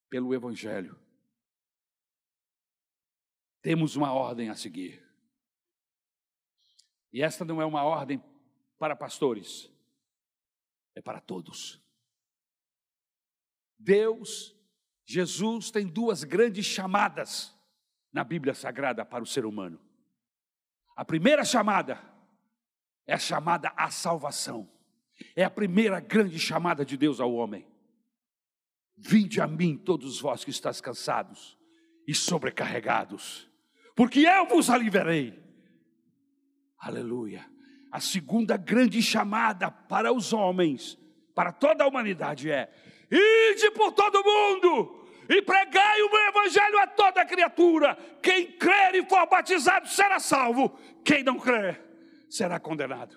pelo 0.09 0.33
Evangelho, 0.33 0.99
temos 3.61 3.95
uma 3.95 4.11
ordem 4.11 4.49
a 4.49 4.55
seguir. 4.55 5.07
E 7.11 7.21
esta 7.21 7.45
não 7.45 7.61
é 7.61 7.65
uma 7.67 7.83
ordem 7.83 8.32
para 8.83 8.97
pastores, 8.97 9.71
é 10.93 11.01
para 11.01 11.21
todos. 11.21 11.81
Deus, 13.79 14.53
Jesus 15.05 15.71
tem 15.71 15.87
duas 15.87 16.25
grandes 16.25 16.65
chamadas 16.65 17.57
na 18.11 18.25
Bíblia 18.25 18.53
Sagrada 18.53 19.05
para 19.05 19.23
o 19.23 19.25
ser 19.25 19.45
humano. 19.45 19.79
A 20.97 21.05
primeira 21.05 21.45
chamada 21.45 21.97
é 23.07 23.13
a 23.13 23.17
chamada 23.17 23.71
à 23.77 23.89
salvação. 23.89 24.69
É 25.33 25.45
a 25.45 25.49
primeira 25.49 26.01
grande 26.01 26.37
chamada 26.37 26.83
de 26.83 26.97
Deus 26.97 27.21
ao 27.21 27.33
homem. 27.33 27.65
Vinde 28.97 29.39
a 29.39 29.47
mim, 29.47 29.77
todos 29.77 30.19
vós 30.19 30.43
que 30.43 30.51
estáis 30.51 30.81
cansados 30.81 31.57
e 32.05 32.13
sobrecarregados, 32.13 33.49
porque 33.95 34.27
eu 34.27 34.45
vos 34.45 34.69
aliverei. 34.69 35.41
Aleluia. 36.77 37.52
A 37.93 37.99
segunda 37.99 38.57
grande 38.57 39.03
chamada 39.03 39.69
para 39.69 40.11
os 40.11 40.33
homens, 40.33 40.97
para 41.35 41.51
toda 41.51 41.83
a 41.83 41.87
humanidade 41.87 42.49
é: 42.49 42.73
ide 43.11 43.69
por 43.69 43.91
todo 43.91 44.23
mundo 44.23 45.05
e 45.29 45.39
pregai 45.43 46.01
o 46.01 46.09
meu 46.09 46.27
evangelho 46.27 46.79
a 46.79 46.87
toda 46.87 47.23
criatura. 47.23 47.95
Quem 48.19 48.51
crer 48.53 48.95
e 48.95 49.07
for 49.07 49.29
batizado 49.29 49.87
será 49.87 50.19
salvo, 50.19 50.75
quem 51.05 51.23
não 51.23 51.37
crer 51.37 51.79
será 52.27 52.59
condenado. 52.59 53.15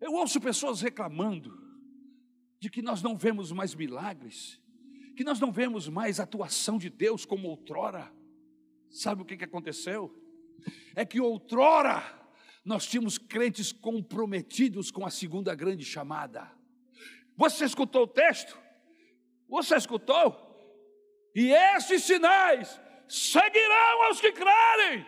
Eu 0.00 0.12
ouço 0.12 0.40
pessoas 0.40 0.80
reclamando 0.80 1.52
de 2.60 2.70
que 2.70 2.80
nós 2.80 3.02
não 3.02 3.16
vemos 3.16 3.50
mais 3.50 3.74
milagres, 3.74 4.62
que 5.16 5.24
nós 5.24 5.40
não 5.40 5.50
vemos 5.50 5.88
mais 5.88 6.20
atuação 6.20 6.78
de 6.78 6.88
Deus 6.88 7.24
como 7.24 7.48
outrora. 7.48 8.12
Sabe 8.88 9.22
o 9.22 9.24
que, 9.24 9.36
que 9.36 9.44
aconteceu? 9.44 10.16
É 10.94 11.04
que 11.04 11.20
outrora 11.20 12.19
nós 12.64 12.86
tínhamos 12.86 13.18
crentes 13.18 13.72
comprometidos 13.72 14.90
com 14.90 15.04
a 15.04 15.10
segunda 15.10 15.54
grande 15.54 15.84
chamada. 15.84 16.50
Você 17.36 17.64
escutou 17.64 18.02
o 18.02 18.06
texto? 18.06 18.58
Você 19.48 19.76
escutou? 19.76 20.48
E 21.34 21.52
esses 21.52 22.04
sinais 22.04 22.80
seguirão 23.08 24.04
aos 24.04 24.20
que 24.20 24.32
crerem. 24.32 25.06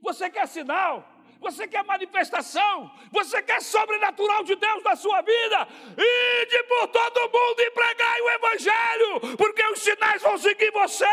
Você 0.00 0.28
quer 0.28 0.46
sinal? 0.46 1.11
Você 1.42 1.66
quer 1.66 1.84
manifestação? 1.84 2.88
Você 3.10 3.42
quer 3.42 3.60
sobrenatural 3.60 4.44
de 4.44 4.54
Deus 4.54 4.82
na 4.84 4.94
sua 4.94 5.20
vida? 5.22 5.66
Ide 5.98 6.62
por 6.68 6.86
todo 6.86 7.20
mundo 7.20 7.60
e 7.60 7.70
pregai 7.72 8.20
o 8.20 8.30
Evangelho, 8.30 9.36
porque 9.36 9.66
os 9.66 9.80
sinais 9.80 10.22
vão 10.22 10.38
seguir 10.38 10.70
você. 10.70 11.04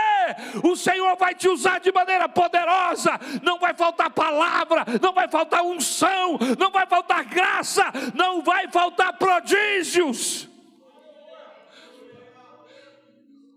O 0.64 0.76
Senhor 0.76 1.18
vai 1.18 1.34
te 1.34 1.50
usar 1.50 1.80
de 1.80 1.92
maneira 1.92 2.30
poderosa. 2.30 3.20
Não 3.42 3.58
vai 3.58 3.74
faltar 3.74 4.12
palavra, 4.12 4.86
não 5.02 5.14
vai 5.14 5.28
faltar 5.28 5.64
unção, 5.64 6.38
não 6.60 6.70
vai 6.70 6.86
faltar 6.86 7.26
graça, 7.26 7.86
não 8.14 8.44
vai 8.44 8.68
faltar 8.68 9.18
prodígios. 9.18 10.48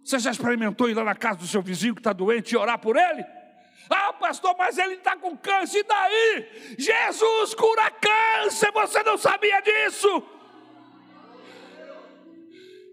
Você 0.02 0.18
já 0.18 0.30
experimentou 0.30 0.88
ir 0.88 0.94
lá 0.94 1.04
na 1.04 1.14
casa 1.14 1.38
do 1.38 1.46
seu 1.46 1.60
vizinho 1.60 1.94
que 1.94 2.00
está 2.00 2.14
doente 2.14 2.52
e 2.52 2.56
orar 2.56 2.78
por 2.78 2.96
ele? 2.96 3.41
Ah, 3.90 4.12
pastor, 4.12 4.54
mas 4.58 4.78
ele 4.78 4.94
está 4.94 5.16
com 5.16 5.36
câncer, 5.36 5.80
e 5.80 5.82
daí? 5.82 6.76
Jesus 6.78 7.54
cura 7.54 7.90
câncer, 7.90 8.70
você 8.72 9.02
não 9.02 9.18
sabia 9.18 9.60
disso? 9.60 10.22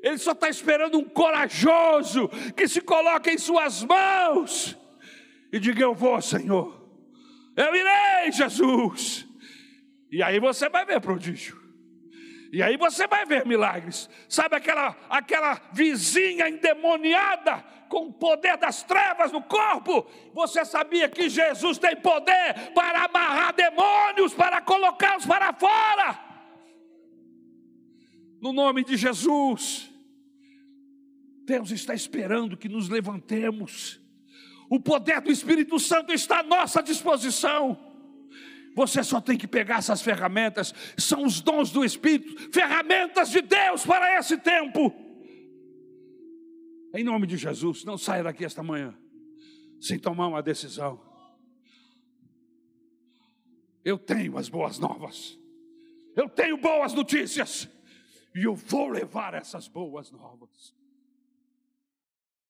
Ele 0.01 0.17
só 0.17 0.31
está 0.31 0.49
esperando 0.49 0.97
um 0.97 1.03
corajoso 1.03 2.29
que 2.55 2.67
se 2.67 2.81
coloque 2.81 3.31
em 3.31 3.37
suas 3.37 3.83
mãos 3.83 4.77
e 5.51 5.59
diga: 5.59 5.81
Eu 5.83 5.93
vou, 5.93 6.21
Senhor, 6.21 6.89
eu 7.55 7.75
irei, 7.75 8.31
Jesus. 8.31 9.27
E 10.11 10.23
aí 10.23 10.39
você 10.39 10.69
vai 10.69 10.85
ver 10.85 11.01
prodígio. 11.01 11.59
E 12.51 12.63
aí 12.63 12.77
você 12.77 13.07
vai 13.07 13.25
ver 13.25 13.45
milagres. 13.45 14.09
Sabe 14.27 14.55
aquela 14.55 14.95
aquela 15.09 15.61
vizinha 15.73 16.49
endemoniada 16.49 17.63
com 17.89 18.07
o 18.07 18.13
poder 18.13 18.55
das 18.57 18.83
trevas 18.83 19.31
no 19.31 19.41
corpo? 19.41 20.05
Você 20.33 20.63
sabia 20.63 21.09
que 21.09 21.27
Jesus 21.27 21.77
tem 21.77 21.95
poder 21.95 22.71
para 22.73 23.05
amarrar 23.05 23.53
demônios, 23.53 24.33
para 24.33 24.61
colocá-los 24.61 25.25
para 25.25 25.51
fora? 25.53 26.19
No 28.39 28.53
nome 28.53 28.85
de 28.85 28.95
Jesus. 28.95 29.91
Deus 31.45 31.71
está 31.71 31.95
esperando 31.95 32.55
que 32.55 32.69
nos 32.69 32.87
levantemos. 32.87 33.99
O 34.69 34.79
poder 34.79 35.19
do 35.19 35.31
Espírito 35.31 35.79
Santo 35.79 36.13
está 36.13 36.39
à 36.39 36.43
nossa 36.43 36.81
disposição. 36.83 37.77
Você 38.75 39.03
só 39.03 39.19
tem 39.19 39.35
que 39.35 39.47
pegar 39.47 39.79
essas 39.79 40.01
ferramentas, 40.01 40.73
são 40.95 41.25
os 41.25 41.41
dons 41.41 41.71
do 41.71 41.83
Espírito, 41.83 42.53
ferramentas 42.53 43.31
de 43.31 43.41
Deus 43.41 43.83
para 43.83 44.19
esse 44.19 44.37
tempo. 44.37 45.08
Em 46.93 47.03
nome 47.03 47.27
de 47.27 47.37
Jesus, 47.37 47.83
não 47.83 47.97
saia 47.97 48.23
daqui 48.23 48.43
esta 48.43 48.63
manhã 48.63 48.97
sem 49.79 49.97
tomar 49.97 50.27
uma 50.27 50.41
decisão. 50.41 50.99
Eu 53.83 53.97
tenho 53.97 54.37
as 54.37 54.49
boas 54.49 54.77
novas, 54.77 55.39
eu 56.15 56.27
tenho 56.29 56.57
boas 56.57 56.93
notícias, 56.93 57.69
e 58.35 58.43
eu 58.43 58.53
vou 58.53 58.89
levar 58.89 59.33
essas 59.33 59.67
boas 59.67 60.11
novas. 60.11 60.75